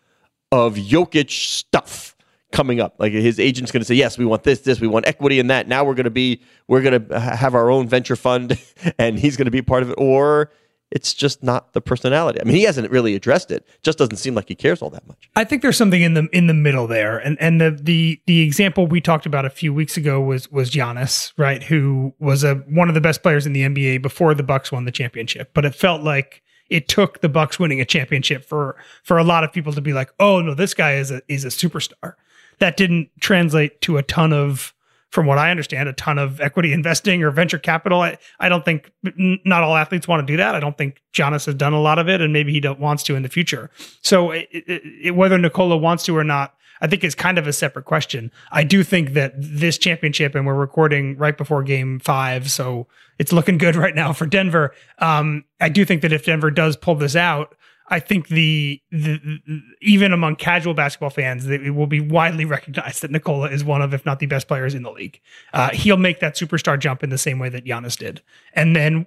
of 0.52 0.74
Jokic 0.76 1.30
stuff? 1.30 2.14
coming 2.50 2.80
up. 2.80 2.94
Like 2.98 3.12
his 3.12 3.38
agent's 3.38 3.70
going 3.70 3.82
to 3.82 3.84
say, 3.84 3.94
"Yes, 3.94 4.16
we 4.16 4.24
want 4.24 4.42
this, 4.42 4.60
this, 4.60 4.80
we 4.80 4.88
want 4.88 5.06
equity 5.06 5.38
in 5.38 5.48
that." 5.48 5.68
Now 5.68 5.84
we're 5.84 5.94
going 5.94 6.04
to 6.04 6.10
be, 6.10 6.40
we're 6.66 6.80
going 6.80 7.08
to 7.08 7.20
have 7.20 7.54
our 7.54 7.70
own 7.70 7.88
venture 7.88 8.16
fund, 8.16 8.58
and 8.98 9.18
he's 9.18 9.36
going 9.36 9.44
to 9.46 9.50
be 9.50 9.62
part 9.62 9.82
of 9.82 9.90
it. 9.90 9.96
Or 9.98 10.50
it's 10.90 11.12
just 11.12 11.42
not 11.42 11.74
the 11.74 11.80
personality. 11.80 12.40
I 12.40 12.44
mean, 12.44 12.54
he 12.54 12.62
hasn't 12.62 12.90
really 12.90 13.14
addressed 13.14 13.50
it. 13.50 13.66
Just 13.82 13.98
doesn't 13.98 14.16
seem 14.16 14.34
like 14.34 14.48
he 14.48 14.54
cares 14.54 14.80
all 14.80 14.90
that 14.90 15.06
much. 15.06 15.28
I 15.36 15.44
think 15.44 15.62
there's 15.62 15.76
something 15.76 16.00
in 16.00 16.14
the 16.14 16.28
in 16.32 16.46
the 16.46 16.54
middle 16.54 16.86
there, 16.86 17.18
and 17.18 17.36
and 17.40 17.60
the 17.60 17.70
the 17.70 18.20
the 18.26 18.40
example 18.40 18.86
we 18.86 19.00
talked 19.00 19.26
about 19.26 19.44
a 19.44 19.50
few 19.50 19.74
weeks 19.74 19.96
ago 19.96 20.20
was 20.20 20.50
was 20.50 20.70
Giannis, 20.70 21.32
right? 21.36 21.62
Who 21.62 22.14
was 22.18 22.42
a 22.44 22.54
one 22.54 22.88
of 22.88 22.94
the 22.94 23.00
best 23.00 23.22
players 23.22 23.46
in 23.46 23.52
the 23.52 23.62
NBA 23.62 24.02
before 24.02 24.34
the 24.34 24.42
Bucks 24.42 24.72
won 24.72 24.84
the 24.84 24.92
championship, 24.92 25.50
but 25.52 25.64
it 25.64 25.74
felt 25.74 26.02
like 26.02 26.42
it 26.70 26.88
took 26.88 27.20
the 27.20 27.28
Bucks 27.28 27.58
winning 27.58 27.80
a 27.80 27.84
championship 27.84 28.44
for 28.44 28.76
for 29.02 29.18
a 29.18 29.24
lot 29.24 29.44
of 29.44 29.52
people 29.52 29.72
to 29.74 29.80
be 29.80 29.92
like, 29.92 30.10
oh 30.18 30.40
no, 30.40 30.54
this 30.54 30.74
guy 30.74 30.94
is 30.94 31.10
a 31.10 31.20
is 31.28 31.44
a 31.44 31.48
superstar. 31.48 32.14
That 32.60 32.76
didn't 32.76 33.10
translate 33.20 33.80
to 33.82 33.98
a 33.98 34.02
ton 34.02 34.32
of 34.32 34.74
from 35.10 35.26
what 35.26 35.38
I 35.38 35.50
understand, 35.50 35.88
a 35.88 35.92
ton 35.92 36.18
of 36.18 36.40
equity 36.40 36.72
investing 36.78 37.22
or 37.22 37.30
venture 37.30 37.58
capital. 37.58 38.00
I, 38.00 38.18
I 38.40 38.48
don't 38.48 38.64
think 38.64 38.90
not 39.02 39.62
all 39.62 39.76
athletes 39.76 40.08
want 40.08 40.26
to 40.26 40.32
do 40.32 40.36
that. 40.36 40.54
I 40.54 40.60
don't 40.60 40.76
think 40.76 41.02
Giannis 41.12 41.46
has 41.46 41.54
done 41.54 41.72
a 41.72 41.80
lot 41.80 41.98
of 41.98 42.08
it, 42.08 42.20
and 42.20 42.32
maybe 42.32 42.52
he 42.52 42.66
wants 42.78 43.02
to 43.04 43.16
in 43.16 43.22
the 43.22 43.28
future. 43.28 43.70
So 44.02 44.32
it, 44.32 44.48
it, 44.52 45.14
whether 45.14 45.38
Nikola 45.38 45.76
wants 45.76 46.04
to 46.04 46.16
or 46.16 46.24
not, 46.24 46.54
I 46.80 46.86
think 46.86 47.02
is 47.02 47.14
kind 47.14 47.38
of 47.38 47.46
a 47.46 47.52
separate 47.52 47.84
question. 47.84 48.30
I 48.52 48.64
do 48.64 48.84
think 48.84 49.14
that 49.14 49.32
this 49.36 49.78
championship, 49.78 50.34
and 50.34 50.46
we're 50.46 50.54
recording 50.54 51.16
right 51.16 51.36
before 51.36 51.62
Game 51.62 51.98
Five, 51.98 52.50
so 52.50 52.86
it's 53.18 53.32
looking 53.32 53.58
good 53.58 53.76
right 53.84 53.94
now 53.94 54.12
for 54.12 54.26
Denver. 54.26 54.74
Um, 54.98 55.44
I 55.60 55.68
do 55.68 55.84
think 55.84 56.02
that 56.02 56.12
if 56.12 56.24
Denver 56.24 56.50
does 56.50 56.76
pull 56.76 56.94
this 56.94 57.16
out, 57.16 57.54
I 57.90 58.00
think 58.00 58.28
the, 58.28 58.80
the, 58.90 59.18
the, 59.46 59.60
even 59.80 60.12
among 60.12 60.36
casual 60.36 60.74
basketball 60.74 61.10
fans, 61.10 61.46
it 61.46 61.74
will 61.74 61.86
be 61.86 62.00
widely 62.00 62.44
recognized 62.44 63.02
that 63.02 63.10
Nikola 63.10 63.50
is 63.50 63.64
one 63.64 63.82
of, 63.82 63.94
if 63.94 64.04
not 64.04 64.18
the 64.18 64.26
best 64.26 64.46
players 64.46 64.74
in 64.74 64.82
the 64.82 64.90
league. 64.90 65.20
Uh, 65.52 65.70
he'll 65.70 65.96
make 65.96 66.20
that 66.20 66.34
superstar 66.34 66.78
jump 66.78 67.02
in 67.02 67.10
the 67.10 67.18
same 67.18 67.38
way 67.38 67.48
that 67.48 67.64
Giannis 67.64 67.96
did, 67.96 68.22
and 68.52 68.76
then 68.76 69.06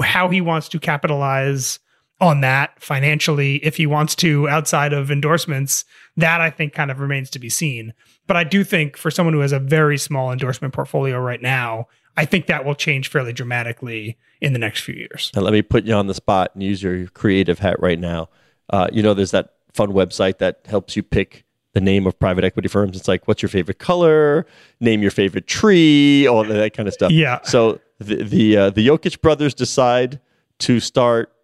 how 0.00 0.28
he 0.28 0.40
wants 0.40 0.68
to 0.68 0.78
capitalize 0.78 1.80
on 2.20 2.40
that 2.42 2.80
financially, 2.80 3.56
if 3.56 3.76
he 3.76 3.86
wants 3.86 4.14
to, 4.14 4.48
outside 4.48 4.92
of 4.92 5.10
endorsements, 5.10 5.84
that 6.16 6.40
I 6.40 6.48
think 6.48 6.72
kind 6.72 6.90
of 6.90 7.00
remains 7.00 7.28
to 7.30 7.40
be 7.40 7.50
seen. 7.50 7.92
But 8.26 8.36
I 8.36 8.44
do 8.44 8.62
think 8.62 8.96
for 8.96 9.10
someone 9.10 9.34
who 9.34 9.40
has 9.40 9.52
a 9.52 9.58
very 9.58 9.98
small 9.98 10.30
endorsement 10.30 10.72
portfolio 10.72 11.18
right 11.18 11.42
now, 11.42 11.88
I 12.16 12.24
think 12.24 12.46
that 12.46 12.64
will 12.64 12.74
change 12.74 13.08
fairly 13.08 13.32
dramatically 13.32 14.16
in 14.40 14.52
the 14.52 14.58
next 14.58 14.80
few 14.82 14.94
years. 14.94 15.30
And 15.34 15.44
let 15.44 15.52
me 15.52 15.62
put 15.62 15.84
you 15.84 15.94
on 15.94 16.06
the 16.06 16.14
spot 16.14 16.50
and 16.54 16.62
use 16.62 16.82
your 16.82 17.06
creative 17.08 17.58
hat 17.58 17.80
right 17.80 17.98
now. 17.98 18.28
Uh, 18.70 18.88
you 18.92 19.02
know, 19.02 19.14
there's 19.14 19.32
that 19.32 19.54
fun 19.72 19.90
website 19.90 20.38
that 20.38 20.60
helps 20.66 20.96
you 20.96 21.02
pick 21.02 21.44
the 21.72 21.80
name 21.80 22.06
of 22.06 22.18
private 22.18 22.44
equity 22.44 22.68
firms. 22.68 22.96
It's 22.96 23.08
like, 23.08 23.26
what's 23.26 23.42
your 23.42 23.48
favorite 23.48 23.78
color? 23.78 24.46
Name 24.80 25.02
your 25.02 25.10
favorite 25.10 25.46
tree, 25.46 26.26
all 26.26 26.44
that 26.44 26.72
kind 26.72 26.88
of 26.88 26.94
stuff. 26.94 27.10
Yeah. 27.10 27.40
So 27.42 27.80
the 27.98 28.22
the 28.22 28.56
uh, 28.56 28.70
the 28.70 28.86
Jokic 28.86 29.20
brothers 29.20 29.54
decide 29.54 30.20
to 30.60 30.80
start 30.80 31.34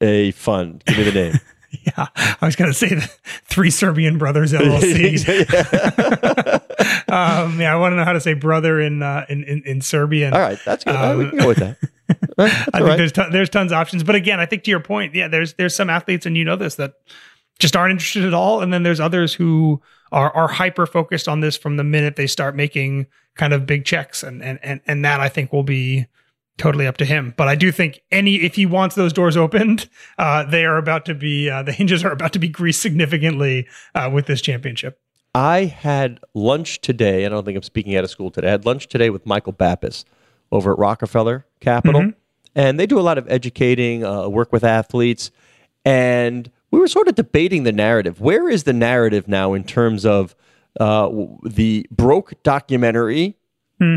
a 0.00 0.30
fund? 0.32 0.82
Give 0.86 0.98
me 0.98 1.04
the 1.04 1.12
name. 1.12 1.40
Yeah, 1.84 2.06
I 2.16 2.46
was 2.46 2.56
going 2.56 2.70
to 2.70 2.76
say 2.76 2.88
the 2.88 3.10
Three 3.44 3.70
Serbian 3.70 4.18
Brothers 4.18 4.52
LLC. 4.54 5.18
um, 7.10 7.60
yeah, 7.60 7.72
I 7.72 7.76
want 7.76 7.92
to 7.92 7.96
know 7.96 8.04
how 8.04 8.12
to 8.12 8.20
say 8.20 8.34
brother 8.34 8.80
in 8.80 9.02
uh, 9.02 9.26
in, 9.28 9.44
in, 9.44 9.62
in 9.64 9.80
Serbian. 9.80 10.32
All 10.32 10.40
right, 10.40 10.58
that's 10.64 10.84
good. 10.84 10.96
Um, 10.96 11.18
we 11.18 11.28
can 11.30 11.38
go 11.38 11.48
with 11.48 11.58
that. 11.58 11.78
That's 12.36 12.68
I 12.68 12.78
think 12.78 12.88
right. 12.88 12.96
there's 12.96 13.12
ton, 13.12 13.32
there's 13.32 13.50
tons 13.50 13.72
of 13.72 13.78
options, 13.78 14.02
but 14.02 14.14
again, 14.14 14.40
I 14.40 14.46
think 14.46 14.64
to 14.64 14.70
your 14.70 14.80
point, 14.80 15.14
yeah, 15.14 15.28
there's 15.28 15.54
there's 15.54 15.74
some 15.74 15.90
athletes, 15.90 16.26
and 16.26 16.36
you 16.36 16.44
know 16.44 16.56
this 16.56 16.76
that 16.76 16.94
just 17.58 17.76
aren't 17.76 17.92
interested 17.92 18.24
at 18.24 18.34
all, 18.34 18.60
and 18.60 18.72
then 18.72 18.82
there's 18.82 19.00
others 19.00 19.34
who 19.34 19.80
are 20.12 20.30
are 20.32 20.48
hyper 20.48 20.86
focused 20.86 21.28
on 21.28 21.40
this 21.40 21.56
from 21.56 21.76
the 21.76 21.84
minute 21.84 22.16
they 22.16 22.26
start 22.26 22.54
making 22.56 23.06
kind 23.34 23.52
of 23.52 23.66
big 23.66 23.84
checks, 23.84 24.22
and 24.22 24.42
and 24.42 24.58
and 24.62 24.80
and 24.86 25.04
that 25.04 25.20
I 25.20 25.28
think 25.28 25.52
will 25.52 25.62
be 25.62 26.06
totally 26.58 26.86
up 26.86 26.96
to 26.98 27.04
him. 27.04 27.34
But 27.36 27.48
I 27.48 27.54
do 27.54 27.72
think 27.72 28.02
any 28.10 28.36
if 28.36 28.54
he 28.54 28.66
wants 28.66 28.94
those 28.94 29.12
doors 29.12 29.36
opened, 29.36 29.88
uh, 30.18 30.44
they 30.44 30.64
are 30.64 30.76
about 30.76 31.04
to 31.06 31.14
be 31.14 31.50
uh, 31.50 31.62
the 31.62 31.72
hinges 31.72 32.04
are 32.04 32.12
about 32.12 32.32
to 32.34 32.38
be 32.38 32.48
greased 32.48 32.80
significantly 32.80 33.66
uh, 33.94 34.10
with 34.12 34.26
this 34.26 34.40
championship. 34.40 35.00
I 35.34 35.64
had 35.64 36.20
lunch 36.32 36.80
today. 36.80 37.26
I 37.26 37.28
don't 37.28 37.44
think 37.44 37.56
I'm 37.56 37.62
speaking 37.62 37.96
out 37.96 38.04
of 38.04 38.10
school 38.10 38.30
today. 38.30 38.48
I 38.48 38.52
had 38.52 38.66
lunch 38.66 38.86
today 38.86 39.10
with 39.10 39.26
Michael 39.26 39.52
Bappas 39.52 40.04
over 40.52 40.72
at 40.72 40.78
Rockefeller 40.78 41.44
Capital, 41.58 42.02
mm-hmm. 42.02 42.18
and 42.54 42.78
they 42.78 42.86
do 42.86 43.00
a 43.00 43.02
lot 43.02 43.18
of 43.18 43.28
educating, 43.28 44.04
uh, 44.04 44.28
work 44.28 44.52
with 44.52 44.62
athletes, 44.62 45.32
and 45.84 46.50
we 46.70 46.78
were 46.78 46.86
sort 46.86 47.08
of 47.08 47.16
debating 47.16 47.64
the 47.64 47.72
narrative. 47.72 48.20
Where 48.20 48.48
is 48.48 48.62
the 48.62 48.72
narrative 48.72 49.26
now 49.26 49.54
in 49.54 49.64
terms 49.64 50.06
of 50.06 50.36
uh, 50.78 51.10
the 51.42 51.86
broke 51.90 52.40
documentary? 52.44 53.36
Hmm 53.80 53.96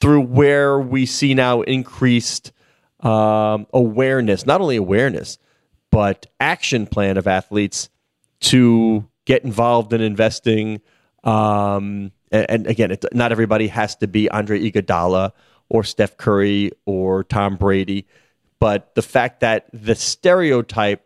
through 0.00 0.22
where 0.22 0.80
we 0.80 1.06
see 1.06 1.34
now 1.34 1.62
increased 1.62 2.52
um, 3.00 3.66
awareness, 3.72 4.46
not 4.46 4.60
only 4.60 4.76
awareness, 4.76 5.38
but 5.90 6.26
action 6.40 6.86
plan 6.86 7.16
of 7.16 7.26
athletes 7.26 7.90
to 8.40 9.06
get 9.26 9.44
involved 9.44 9.92
in 9.92 10.00
investing. 10.00 10.80
Um, 11.24 12.12
and, 12.32 12.46
and, 12.48 12.66
again, 12.66 12.90
it, 12.90 13.04
not 13.12 13.32
everybody 13.32 13.68
has 13.68 13.96
to 13.96 14.08
be 14.08 14.30
Andre 14.30 14.60
Iguodala 14.60 15.32
or 15.68 15.84
Steph 15.84 16.16
Curry 16.16 16.72
or 16.86 17.24
Tom 17.24 17.56
Brady, 17.56 18.06
but 18.58 18.94
the 18.94 19.02
fact 19.02 19.40
that 19.40 19.68
the 19.72 19.94
stereotype 19.94 21.04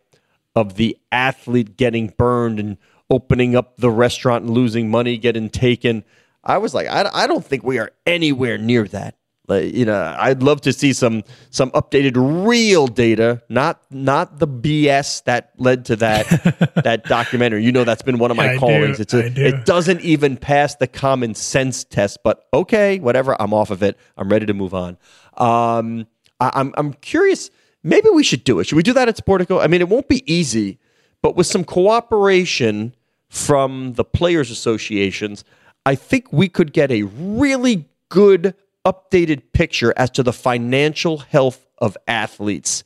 of 0.54 0.76
the 0.76 0.96
athlete 1.10 1.76
getting 1.76 2.12
burned 2.16 2.60
and 2.60 2.76
opening 3.10 3.56
up 3.56 3.76
the 3.76 3.90
restaurant 3.90 4.44
and 4.44 4.54
losing 4.54 4.88
money, 4.88 5.18
getting 5.18 5.50
taken– 5.50 6.04
I 6.44 6.58
was 6.58 6.74
like, 6.74 6.86
I, 6.86 7.10
I 7.12 7.26
don't 7.26 7.44
think 7.44 7.64
we 7.64 7.78
are 7.78 7.90
anywhere 8.06 8.58
near 8.58 8.84
that. 8.88 9.16
Like, 9.46 9.74
you 9.74 9.84
know, 9.84 10.16
I'd 10.18 10.42
love 10.42 10.62
to 10.62 10.72
see 10.72 10.94
some 10.94 11.22
some 11.50 11.70
updated 11.72 12.14
real 12.46 12.86
data, 12.86 13.42
not 13.50 13.82
not 13.90 14.38
the 14.38 14.48
BS 14.48 15.22
that 15.24 15.52
led 15.58 15.84
to 15.86 15.96
that 15.96 16.72
that 16.82 17.04
documentary. 17.04 17.62
You 17.62 17.70
know, 17.70 17.84
that's 17.84 18.00
been 18.00 18.18
one 18.18 18.30
of 18.30 18.38
my 18.38 18.52
yeah, 18.52 18.58
callings. 18.58 18.96
Do. 18.96 19.02
It's 19.02 19.14
a, 19.14 19.28
do. 19.28 19.42
it 19.42 19.66
doesn't 19.66 20.00
even 20.00 20.38
pass 20.38 20.76
the 20.76 20.86
common 20.86 21.34
sense 21.34 21.84
test. 21.84 22.20
But 22.24 22.46
okay, 22.54 22.98
whatever. 23.00 23.36
I'm 23.40 23.52
off 23.52 23.70
of 23.70 23.82
it. 23.82 23.98
I'm 24.16 24.30
ready 24.30 24.46
to 24.46 24.54
move 24.54 24.72
on. 24.72 24.96
Um, 25.36 26.06
I, 26.40 26.50
I'm 26.54 26.72
I'm 26.78 26.94
curious. 26.94 27.50
Maybe 27.82 28.08
we 28.08 28.24
should 28.24 28.44
do 28.44 28.60
it. 28.60 28.66
Should 28.66 28.76
we 28.76 28.82
do 28.82 28.94
that 28.94 29.08
at 29.08 29.16
Sportico? 29.18 29.62
I 29.62 29.66
mean, 29.66 29.82
it 29.82 29.90
won't 29.90 30.08
be 30.08 30.22
easy, 30.32 30.78
but 31.20 31.36
with 31.36 31.46
some 31.46 31.64
cooperation 31.64 32.94
from 33.28 33.92
the 33.92 34.04
players' 34.04 34.50
associations. 34.50 35.44
I 35.86 35.94
think 35.94 36.32
we 36.32 36.48
could 36.48 36.72
get 36.72 36.90
a 36.90 37.02
really 37.02 37.88
good 38.08 38.54
updated 38.84 39.42
picture 39.52 39.92
as 39.96 40.10
to 40.10 40.22
the 40.22 40.32
financial 40.32 41.18
health 41.18 41.66
of 41.78 41.96
athletes, 42.06 42.84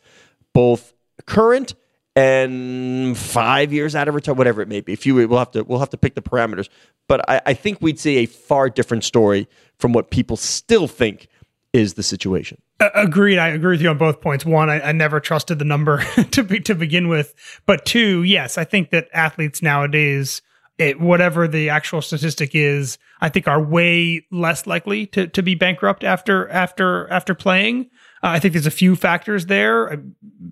both 0.52 0.92
current 1.26 1.74
and 2.16 3.16
five 3.16 3.72
years 3.72 3.94
out 3.94 4.08
of 4.08 4.14
retirement, 4.14 4.38
whatever 4.38 4.62
it 4.62 4.68
may 4.68 4.80
be. 4.80 4.92
If 4.92 5.06
you 5.06 5.14
we'll 5.14 5.38
have 5.38 5.52
to 5.52 5.62
we'll 5.62 5.78
have 5.78 5.90
to 5.90 5.96
pick 5.96 6.14
the 6.14 6.22
parameters. 6.22 6.68
But 7.06 7.28
I, 7.28 7.40
I 7.46 7.54
think 7.54 7.80
we'd 7.80 8.00
see 8.00 8.18
a 8.18 8.26
far 8.26 8.68
different 8.68 9.04
story 9.04 9.48
from 9.78 9.92
what 9.92 10.10
people 10.10 10.36
still 10.36 10.88
think 10.88 11.28
is 11.72 11.94
the 11.94 12.02
situation. 12.02 12.60
Agreed. 12.80 13.38
I 13.38 13.48
agree 13.48 13.72
with 13.72 13.82
you 13.82 13.90
on 13.90 13.98
both 13.98 14.20
points. 14.20 14.44
One, 14.44 14.70
I, 14.70 14.80
I 14.80 14.92
never 14.92 15.20
trusted 15.20 15.58
the 15.58 15.64
number 15.64 16.02
to 16.30 16.42
be, 16.42 16.60
to 16.60 16.74
begin 16.74 17.08
with, 17.08 17.34
but 17.66 17.84
two, 17.84 18.22
yes, 18.22 18.56
I 18.56 18.64
think 18.64 18.90
that 18.90 19.08
athletes 19.12 19.62
nowadays 19.62 20.42
it, 20.78 21.00
whatever 21.00 21.48
the 21.48 21.68
actual 21.68 22.00
statistic 22.00 22.54
is, 22.54 22.98
I 23.20 23.28
think 23.28 23.48
are 23.48 23.60
way 23.60 24.24
less 24.30 24.66
likely 24.66 25.06
to, 25.08 25.26
to 25.26 25.42
be 25.42 25.54
bankrupt 25.54 26.04
after 26.04 26.48
after 26.48 27.08
after 27.08 27.34
playing. 27.34 27.90
Uh, 28.22 28.28
I 28.28 28.40
think 28.40 28.54
there's 28.54 28.66
a 28.66 28.70
few 28.70 28.96
factors 28.96 29.46
there. 29.46 29.92
Uh, 29.92 29.96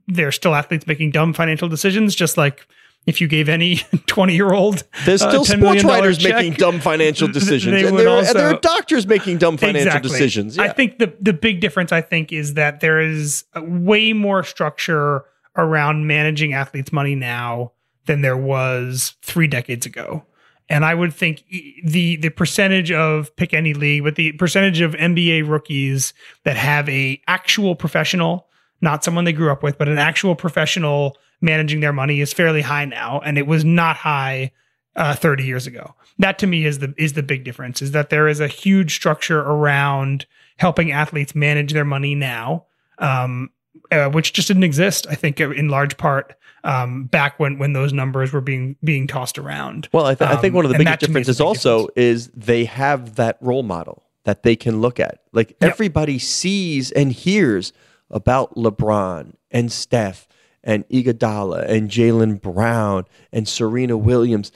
there 0.07 0.29
are 0.29 0.33
still 0.33 0.55
athletes 0.55 0.87
making 0.87 1.13
dumb 1.13 1.33
financial 1.33 1.69
decisions, 1.69 2.15
just 2.15 2.37
like 2.37 2.67
if 3.07 3.21
you 3.21 3.29
gave 3.29 3.49
any 3.49 3.77
20 4.07 4.35
year 4.35 4.53
old 4.53 4.83
there's 5.05 5.23
uh, 5.23 5.29
still 5.29 5.43
uh, 5.43 5.45
sports 5.45 5.85
writers 5.85 6.19
check, 6.19 6.35
making 6.35 6.55
dumb 6.55 6.81
financial 6.81 7.29
decisions 7.33 7.83
and 7.83 7.99
there, 7.99 8.09
also, 8.09 8.31
and 8.31 8.39
there, 8.39 8.49
are 8.49 8.59
doctors 8.59 9.07
making 9.07 9.39
dumb 9.39 9.57
financial 9.57 9.87
exactly. 9.87 10.11
decisions 10.11 10.57
yeah. 10.57 10.65
i 10.65 10.69
think 10.69 10.99
the, 10.99 11.15
the 11.21 11.33
big 11.33 11.61
difference 11.61 11.93
i 11.93 12.01
think 12.01 12.33
is 12.33 12.55
that 12.55 12.81
there 12.81 13.01
is 13.01 13.45
way 13.57 14.13
more 14.13 14.43
structure 14.43 15.25
around 15.57 16.07
managing 16.07 16.53
athletes 16.53 16.93
money 16.93 17.15
now 17.15 17.73
than 18.07 18.23
there 18.23 18.37
was 18.37 19.15
three 19.23 19.47
decades 19.47 19.87
ago. 19.87 20.25
And 20.69 20.85
I 20.85 20.95
would 20.95 21.15
think 21.15 21.45
the 21.85 22.17
the 22.17 22.31
percentage 22.31 22.91
of 22.91 23.35
pick 23.37 23.55
any 23.55 23.73
league, 23.73 24.03
but 24.03 24.17
the 24.17 24.33
percentage 24.33 24.81
of 24.81 24.95
NBA 24.95 25.49
rookies 25.49 26.13
that 26.45 26.57
have 26.57 26.89
a 26.89 27.21
actual 27.29 27.77
professional, 27.77 28.49
not 28.81 29.05
someone 29.05 29.25
they 29.25 29.33
grew 29.33 29.53
up 29.53 29.63
with, 29.63 29.79
but 29.79 29.89
an 29.89 29.99
actual 29.99 30.35
professional 30.35 31.17
managing 31.41 31.81
their 31.81 31.93
money 31.93 32.21
is 32.21 32.33
fairly 32.33 32.63
high 32.63 32.85
now, 32.85 33.21
and 33.25 33.39
it 33.39 33.47
was 33.47 33.65
not 33.65 33.97
high 33.97 34.51
uh, 34.97 35.15
30 35.15 35.45
years 35.45 35.67
ago. 35.67 35.95
That 36.19 36.39
to 36.41 36.47
me 36.47 36.65
is 36.65 36.81
the 36.81 36.95
is 36.97 37.13
the 37.13 37.23
big 37.23 37.45
difference. 37.45 37.81
Is 37.81 37.93
that 37.93 38.11
there 38.11 38.27
is 38.27 38.41
a 38.41 38.49
huge 38.49 38.95
structure 38.95 39.41
around 39.41 40.27
helping 40.57 40.91
athletes 40.91 41.35
manage 41.35 41.75
their 41.75 41.85
money 41.85 42.15
now, 42.15 42.65
um, 42.99 43.51
uh, 43.93 44.09
which 44.09 44.33
just 44.33 44.49
didn't 44.49 44.65
exist. 44.65 45.07
I 45.09 45.15
think 45.15 45.39
in 45.41 45.69
large 45.69 45.97
part 45.97 46.35
um, 46.67 47.05
back 47.05 47.39
when 47.39 47.59
when 47.59 47.73
those 47.73 47.93
numbers 47.93 48.33
were 48.33 48.41
being 48.41 48.77
being 48.85 49.07
tossed 49.07 49.39
around. 49.39 49.89
Well, 49.93 50.05
I, 50.05 50.15
th- 50.15 50.29
um, 50.29 50.37
I 50.37 50.41
think 50.41 50.55
one 50.55 50.65
of 50.65 50.73
the 50.73 50.79
biggest 50.79 50.99
differences 50.99 51.41
also 51.41 51.87
difference. 51.87 51.97
is 51.97 52.31
they 52.35 52.65
have 52.65 53.15
that 53.15 53.39
role 53.41 53.63
model 53.63 54.03
that 54.25 54.43
they 54.43 54.57
can 54.57 54.81
look 54.81 54.99
at. 54.99 55.21
Like 55.33 55.51
yep. 55.61 55.73
everybody 55.73 56.19
sees 56.19 56.91
and 56.91 57.13
hears 57.13 57.73
about 58.11 58.55
LeBron 58.57 59.35
and 59.53 59.71
Steph 59.71 60.27
and 60.65 60.87
Iguodala 60.89 61.69
and 61.69 61.89
Jaylen 61.89 62.41
Brown 62.41 63.05
and 63.33 63.49
Serena 63.49 63.97
Williams. 63.97 64.51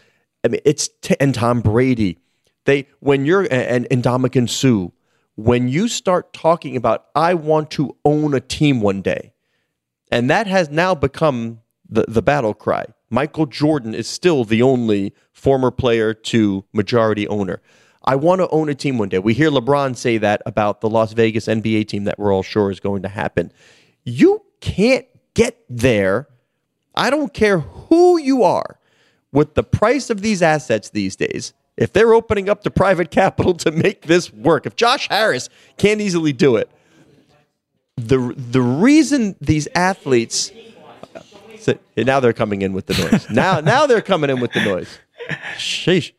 I 0.45 0.49
mean, 0.49 0.61
it's 0.65 0.89
t- 1.01 1.17
and 1.21 1.33
Tom 1.33 1.61
Brady. 1.61 2.19
They 2.65 2.89
when 2.99 3.25
you're 3.25 3.43
and 3.43 3.87
and 3.91 4.03
Ndamukong 4.03 4.51
Suh. 4.51 4.93
When 5.37 5.69
you 5.69 5.89
start 5.89 6.35
talking 6.35 6.77
about, 6.77 7.07
I 7.15 7.33
want 7.33 7.71
to 7.73 7.97
own 8.05 8.35
a 8.35 8.41
team 8.41 8.83
one 8.83 9.01
day, 9.01 9.33
and 10.11 10.29
that 10.29 10.47
has 10.47 10.69
now 10.69 10.95
become 10.95 11.61
the, 11.91 12.05
the 12.09 12.23
battle 12.23 12.55
cry. 12.55 12.87
Michael 13.11 13.47
Jordan 13.47 13.95
is 13.95 14.09
still 14.09 14.45
the 14.45 14.63
only 14.63 15.13
former 15.33 15.71
player 15.71 16.15
to 16.15 16.65
majority 16.73 17.27
owner. 17.29 17.61
I 18.05 18.17
want 18.17 18.41
to 18.41 18.49
own 18.49 18.69
a 18.69 18.75
team 18.75 18.97
one 18.99 19.09
day. 19.09 19.19
We 19.19 19.35
hear 19.35 19.51
LeBron 19.51 19.97
say 19.97 20.17
that 20.19 20.41
about 20.47 20.81
the 20.81 20.89
Las 20.89 21.13
Vegas 21.13 21.47
NBA 21.47 21.89
team 21.89 22.05
that 22.05 22.19
we're 22.19 22.33
all 22.33 22.43
sure 22.43 22.71
is 22.71 22.81
going 22.81 23.03
to 23.03 23.09
happen. 23.09 23.53
You 24.05 24.43
can't 24.61 25.07
get 25.35 25.63
there. 25.69 26.29
I 26.95 27.11
don't 27.11 27.35
care 27.35 27.59
who 27.59 28.19
you 28.19 28.43
are 28.43 28.79
with 29.33 29.55
the 29.55 29.63
price 29.63 30.09
of 30.09 30.23
these 30.23 30.41
assets 30.41 30.91
these 30.91 31.17
days. 31.17 31.53
If 31.77 31.93
they're 31.93 32.15
opening 32.15 32.49
up 32.49 32.63
to 32.65 32.71
private 32.71 33.11
capital 33.11 33.55
to 33.55 33.71
make 33.71 34.03
this 34.03 34.33
work, 34.33 34.67
if 34.67 34.77
Josh 34.77 35.09
Harris 35.09 35.49
can't 35.77 36.01
easily 36.01 36.33
do 36.33 36.57
it, 36.57 36.71
the 37.97 38.35
the 38.37 38.63
reason 38.63 39.37
these 39.41 39.69
athletes 39.75 40.53
so, 41.61 41.79
now 41.97 42.21
they're 42.21 42.33
coming 42.33 42.63
in 42.63 42.73
with 42.73 42.87
the 42.87 42.95
noise. 42.95 43.31
now, 43.31 43.61
now 43.61 43.87
they're 43.87 44.01
coming 44.01 44.31
in 44.31 44.41
with 44.41 44.53
the 44.53 44.65
noise. 44.65 44.99
Sheesh. 45.57 46.13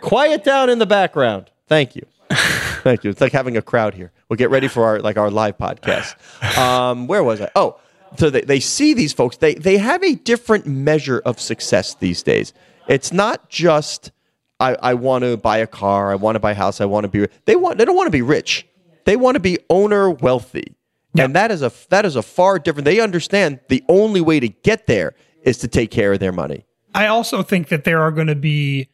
Quiet 0.00 0.44
down 0.44 0.70
in 0.70 0.78
the 0.78 0.86
background. 0.86 1.50
Thank 1.68 1.96
you. 1.96 2.06
Thank 2.30 3.04
you. 3.04 3.10
It's 3.10 3.20
like 3.20 3.32
having 3.32 3.56
a 3.56 3.62
crowd 3.62 3.94
here. 3.94 4.12
We'll 4.28 4.36
get 4.36 4.50
ready 4.50 4.68
for 4.68 4.84
our 4.84 5.00
like 5.00 5.16
our 5.16 5.30
live 5.30 5.58
podcast. 5.58 6.14
Um, 6.58 7.06
where 7.06 7.24
was 7.24 7.40
I? 7.40 7.50
Oh, 7.54 7.80
so 8.18 8.30
they, 8.30 8.42
they 8.42 8.60
see 8.60 8.94
these 8.94 9.12
folks. 9.12 9.36
They 9.36 9.54
they 9.54 9.78
have 9.78 10.02
a 10.02 10.14
different 10.14 10.66
measure 10.66 11.20
of 11.24 11.40
success 11.40 11.94
these 11.94 12.22
days. 12.22 12.52
It's 12.88 13.12
not 13.12 13.48
just 13.48 14.12
I, 14.60 14.76
I 14.80 14.94
want 14.94 15.24
to 15.24 15.36
buy 15.36 15.58
a 15.58 15.66
car, 15.66 16.10
I 16.10 16.14
want 16.14 16.36
to 16.36 16.40
buy 16.40 16.52
a 16.52 16.54
house, 16.54 16.80
I 16.80 16.86
want 16.86 17.04
to 17.04 17.08
be. 17.08 17.26
They 17.44 17.56
want 17.56 17.78
they 17.78 17.84
don't 17.84 17.96
want 17.96 18.06
to 18.06 18.12
be 18.12 18.22
rich. 18.22 18.66
They 19.04 19.16
want 19.16 19.34
to 19.34 19.40
be 19.40 19.58
owner 19.70 20.10
wealthy. 20.10 20.75
And 21.24 21.34
that 21.34 21.50
is 21.50 21.62
a 21.62 21.72
that 21.90 22.04
is 22.04 22.16
a 22.16 22.22
far 22.22 22.58
different. 22.58 22.84
They 22.84 23.00
understand 23.00 23.60
the 23.68 23.82
only 23.88 24.20
way 24.20 24.40
to 24.40 24.48
get 24.48 24.86
there 24.86 25.14
is 25.42 25.58
to 25.58 25.68
take 25.68 25.90
care 25.90 26.12
of 26.12 26.20
their 26.20 26.32
money. 26.32 26.64
I 26.94 27.06
also 27.06 27.42
think 27.42 27.68
that 27.68 27.84
there 27.84 28.00
are 28.00 28.10
going 28.10 28.26
to 28.26 28.34
be 28.34 28.88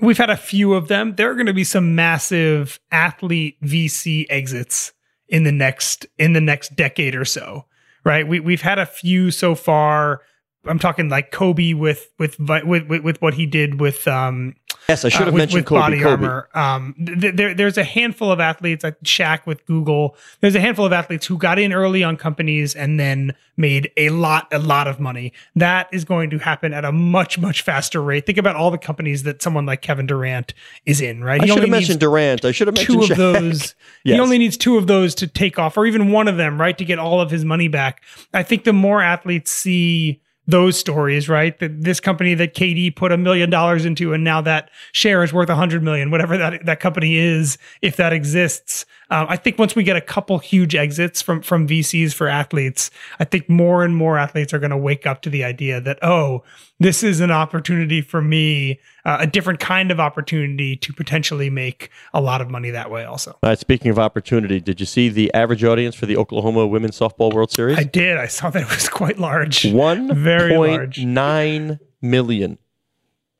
we've 0.00 0.18
had 0.18 0.30
a 0.30 0.36
few 0.36 0.74
of 0.74 0.88
them. 0.88 1.14
There 1.16 1.30
are 1.30 1.34
going 1.34 1.46
to 1.46 1.52
be 1.54 1.64
some 1.64 1.94
massive 1.94 2.78
athlete 2.90 3.60
VC 3.62 4.26
exits 4.28 4.92
in 5.28 5.44
the 5.44 5.52
next 5.52 6.06
in 6.18 6.32
the 6.32 6.40
next 6.40 6.76
decade 6.76 7.14
or 7.14 7.24
so. 7.24 7.64
right? 8.04 8.26
We 8.26 8.40
we've 8.40 8.62
had 8.62 8.78
a 8.78 8.86
few 8.86 9.30
so 9.30 9.54
far. 9.54 10.22
I'm 10.68 10.78
talking 10.78 11.08
like 11.08 11.30
Kobe 11.32 11.72
with 11.74 12.10
with 12.18 12.38
with 12.38 12.64
with, 12.64 13.02
with 13.02 13.22
what 13.22 13.34
he 13.34 13.46
did 13.46 13.80
with 13.80 14.06
um 14.06 14.54
Yes, 14.88 15.04
I 15.04 15.10
should 15.10 15.20
have 15.20 15.28
uh, 15.28 15.32
with, 15.32 15.40
mentioned 15.40 15.60
with 15.60 15.66
Kobe. 15.66 15.80
body 15.80 15.98
Kobe. 16.00 16.26
armor. 16.26 16.48
Um, 16.54 16.94
th- 17.20 17.34
there, 17.34 17.52
there's 17.52 17.76
a 17.76 17.84
handful 17.84 18.32
of 18.32 18.40
athletes, 18.40 18.82
like 18.82 18.98
Shaq 19.02 19.44
with 19.44 19.66
Google. 19.66 20.16
There's 20.40 20.54
a 20.54 20.60
handful 20.60 20.86
of 20.86 20.94
athletes 20.94 21.26
who 21.26 21.36
got 21.36 21.58
in 21.58 21.74
early 21.74 22.02
on 22.02 22.16
companies 22.16 22.74
and 22.74 22.98
then 22.98 23.34
made 23.58 23.90
a 23.98 24.08
lot, 24.08 24.48
a 24.50 24.58
lot 24.58 24.88
of 24.88 24.98
money. 24.98 25.34
That 25.54 25.88
is 25.92 26.06
going 26.06 26.30
to 26.30 26.38
happen 26.38 26.72
at 26.72 26.86
a 26.86 26.92
much, 26.92 27.38
much 27.38 27.60
faster 27.60 28.00
rate. 28.00 28.24
Think 28.24 28.38
about 28.38 28.56
all 28.56 28.70
the 28.70 28.78
companies 28.78 29.24
that 29.24 29.42
someone 29.42 29.66
like 29.66 29.82
Kevin 29.82 30.06
Durant 30.06 30.54
is 30.86 31.02
in, 31.02 31.22
right? 31.22 31.42
I 31.42 31.46
should 31.46 31.58
have 31.58 31.68
mentioned 31.68 32.00
Durant. 32.00 32.46
I 32.46 32.52
should 32.52 32.68
have 32.68 32.76
mentioned 32.76 33.02
two 33.02 33.04
of 33.04 33.10
Shaq. 33.10 33.16
those. 33.16 33.74
He 34.04 34.18
only 34.18 34.38
needs 34.38 34.56
two 34.56 34.78
of 34.78 34.86
those 34.86 35.14
to 35.16 35.26
take 35.26 35.58
off, 35.58 35.76
or 35.76 35.84
even 35.84 36.12
one 36.12 36.28
of 36.28 36.38
them, 36.38 36.58
right, 36.58 36.78
to 36.78 36.84
get 36.86 36.98
all 36.98 37.20
of 37.20 37.30
his 37.30 37.44
money 37.44 37.68
back. 37.68 38.02
I 38.32 38.42
think 38.42 38.64
the 38.64 38.72
more 38.72 39.02
athletes 39.02 39.50
see 39.50 40.22
those 40.48 40.78
stories, 40.78 41.28
right, 41.28 41.56
that 41.58 41.82
this 41.82 42.00
company 42.00 42.32
that 42.34 42.54
KD 42.54 42.96
put 42.96 43.12
a 43.12 43.18
million 43.18 43.50
dollars 43.50 43.84
into, 43.84 44.14
and 44.14 44.24
now 44.24 44.40
that 44.40 44.70
share 44.92 45.22
is 45.22 45.32
worth 45.32 45.50
a 45.50 45.54
hundred 45.54 45.82
million, 45.82 46.10
whatever 46.10 46.38
that 46.38 46.64
that 46.64 46.80
company 46.80 47.16
is, 47.16 47.58
if 47.82 47.96
that 47.96 48.14
exists. 48.14 48.86
Um, 49.10 49.26
I 49.28 49.36
think 49.36 49.58
once 49.58 49.74
we 49.74 49.84
get 49.84 49.96
a 49.96 50.00
couple 50.00 50.38
huge 50.38 50.74
exits 50.74 51.22
from 51.22 51.40
from 51.42 51.66
VCs 51.66 52.12
for 52.12 52.28
athletes, 52.28 52.90
I 53.18 53.24
think 53.24 53.48
more 53.48 53.82
and 53.84 53.96
more 53.96 54.18
athletes 54.18 54.52
are 54.52 54.58
going 54.58 54.70
to 54.70 54.76
wake 54.76 55.06
up 55.06 55.22
to 55.22 55.30
the 55.30 55.44
idea 55.44 55.80
that 55.80 55.98
oh, 56.02 56.44
this 56.78 57.02
is 57.02 57.20
an 57.20 57.30
opportunity 57.30 58.02
for 58.02 58.20
me, 58.20 58.80
uh, 59.04 59.18
a 59.20 59.26
different 59.26 59.60
kind 59.60 59.90
of 59.90 59.98
opportunity 59.98 60.76
to 60.76 60.92
potentially 60.92 61.48
make 61.48 61.90
a 62.12 62.20
lot 62.20 62.40
of 62.40 62.50
money 62.50 62.70
that 62.70 62.90
way. 62.90 63.04
Also, 63.04 63.38
right, 63.42 63.58
speaking 63.58 63.90
of 63.90 63.98
opportunity, 63.98 64.60
did 64.60 64.78
you 64.78 64.86
see 64.86 65.08
the 65.08 65.32
average 65.32 65.64
audience 65.64 65.94
for 65.94 66.06
the 66.06 66.16
Oklahoma 66.16 66.66
Women's 66.66 66.98
Softball 66.98 67.32
World 67.32 67.50
Series? 67.50 67.78
I 67.78 67.84
did. 67.84 68.18
I 68.18 68.26
saw 68.26 68.50
that 68.50 68.62
it 68.62 68.68
was 68.68 68.88
quite 68.88 69.18
large. 69.18 69.64
One 69.72 70.14
very 70.14 70.56
large. 70.56 71.02
nine 71.02 71.78
million. 72.02 72.58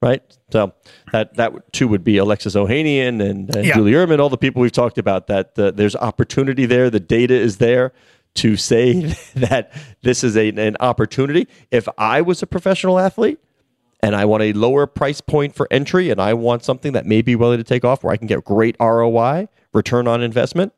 Right, 0.01 0.23
so 0.53 0.75
that 1.11 1.35
that 1.35 1.73
too 1.73 1.89
would 1.89 2.05
be 2.05 2.19
Alexis 2.19 2.55
Ohanian 2.55 3.21
and, 3.21 3.55
and 3.55 3.67
Yeah. 3.67 3.75
Julie 3.75 3.93
Uhrman, 3.93 4.21
all 4.21 4.29
the 4.29 4.39
people 4.39 4.63
we've 4.63 4.71
talked 4.71 4.97
about. 4.97 5.27
That 5.27 5.57
there's 5.57 5.97
opportunity 5.97 6.67
there. 6.67 6.89
The 6.89 7.01
data 7.01 7.35
is 7.35 7.57
there 7.57 7.93
to 8.35 8.57
say 8.57 8.93
that 9.35 9.73
this 10.03 10.23
is 10.23 10.37
a, 10.37 10.51
an 10.51 10.77
opportunity. 10.79 11.49
If 11.73 11.89
I 11.99 12.21
was 12.21 12.43
a 12.43 12.47
professional 12.47 13.01
athlete 13.01 13.41
and 14.01 14.15
I 14.15 14.25
want 14.25 14.45
a 14.45 14.53
lower 14.53 14.87
price 14.87 15.21
point 15.21 15.57
for 15.57 15.67
entry, 15.73 16.11
and 16.11 16.21
I 16.21 16.33
want 16.35 16.63
something 16.63 16.93
that 16.93 17.05
may 17.05 17.21
be 17.21 17.35
willing 17.35 17.59
to 17.59 17.65
take 17.65 17.85
off, 17.85 18.05
where 18.05 18.13
I 18.13 18.17
can 18.17 18.29
get 18.29 18.45
great 18.45 18.77
ROI, 18.79 19.49
return 19.75 20.07
on 20.07 20.23
investment, 20.23 20.73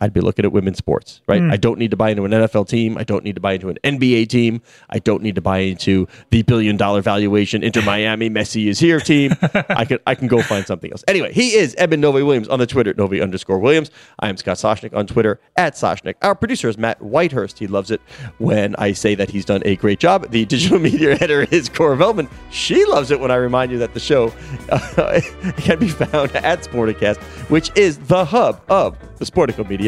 I'd 0.00 0.12
be 0.12 0.20
looking 0.20 0.44
at 0.44 0.52
women's 0.52 0.78
sports, 0.78 1.20
right? 1.26 1.42
I 1.42 1.56
don't 1.56 1.78
need 1.78 1.90
to 1.90 1.96
buy 1.96 2.10
into 2.10 2.24
an 2.24 2.30
NFL 2.32 2.68
team. 2.68 2.96
I 2.96 3.04
don't 3.04 3.24
need 3.24 3.34
to 3.34 3.40
buy 3.40 3.52
into 3.54 3.68
an 3.68 3.78
NBA 3.84 4.28
team. 4.28 4.62
I 4.90 4.98
don't 4.98 5.22
need 5.22 5.34
to 5.34 5.40
buy 5.40 5.58
into 5.58 6.06
the 6.30 6.42
billion 6.42 6.76
dollar 6.76 7.02
valuation 7.02 7.62
Inter 7.62 7.82
Miami 7.82 8.30
Messi 8.38 8.66
is 8.66 8.78
here 8.78 9.00
team. 9.00 9.32
I 9.68 9.84
can 9.84 9.98
I 10.06 10.14
can 10.14 10.28
go 10.28 10.42
find 10.42 10.66
something 10.66 10.90
else. 10.90 11.04
Anyway, 11.08 11.32
he 11.32 11.54
is 11.54 11.74
Eben 11.76 12.00
Novy 12.00 12.22
Williams 12.22 12.48
on 12.48 12.58
the 12.58 12.66
Twitter, 12.66 12.94
Novy 12.94 13.20
underscore 13.20 13.58
Williams. 13.58 13.90
I 14.20 14.28
am 14.28 14.36
Scott 14.36 14.56
Soshnick 14.56 14.94
on 14.96 15.06
Twitter 15.06 15.40
at 15.56 15.74
Soshnick. 15.74 16.14
Our 16.22 16.34
producer 16.34 16.68
is 16.68 16.78
Matt 16.78 17.00
Whitehurst. 17.00 17.58
He 17.58 17.66
loves 17.66 17.90
it 17.90 18.00
when 18.38 18.76
I 18.76 18.92
say 18.92 19.14
that 19.14 19.30
he's 19.30 19.44
done 19.44 19.62
a 19.64 19.76
great 19.76 19.98
job. 19.98 20.30
The 20.30 20.44
digital 20.44 20.78
media 20.88 21.12
editor 21.12 21.42
is 21.50 21.68
Cora 21.68 21.96
Veltman. 21.96 22.30
She 22.50 22.84
loves 22.84 23.10
it 23.10 23.20
when 23.20 23.30
I 23.30 23.36
remind 23.36 23.72
you 23.72 23.78
that 23.78 23.94
the 23.94 24.00
show 24.00 24.32
uh, 24.70 25.20
can 25.56 25.78
be 25.78 25.88
found 25.88 26.34
at 26.36 26.62
Sporticast, 26.62 27.18
which 27.50 27.70
is 27.76 27.98
the 27.98 28.24
hub 28.24 28.60
of 28.68 28.96
the 29.18 29.24
Sportico 29.24 29.68
Media 29.68 29.87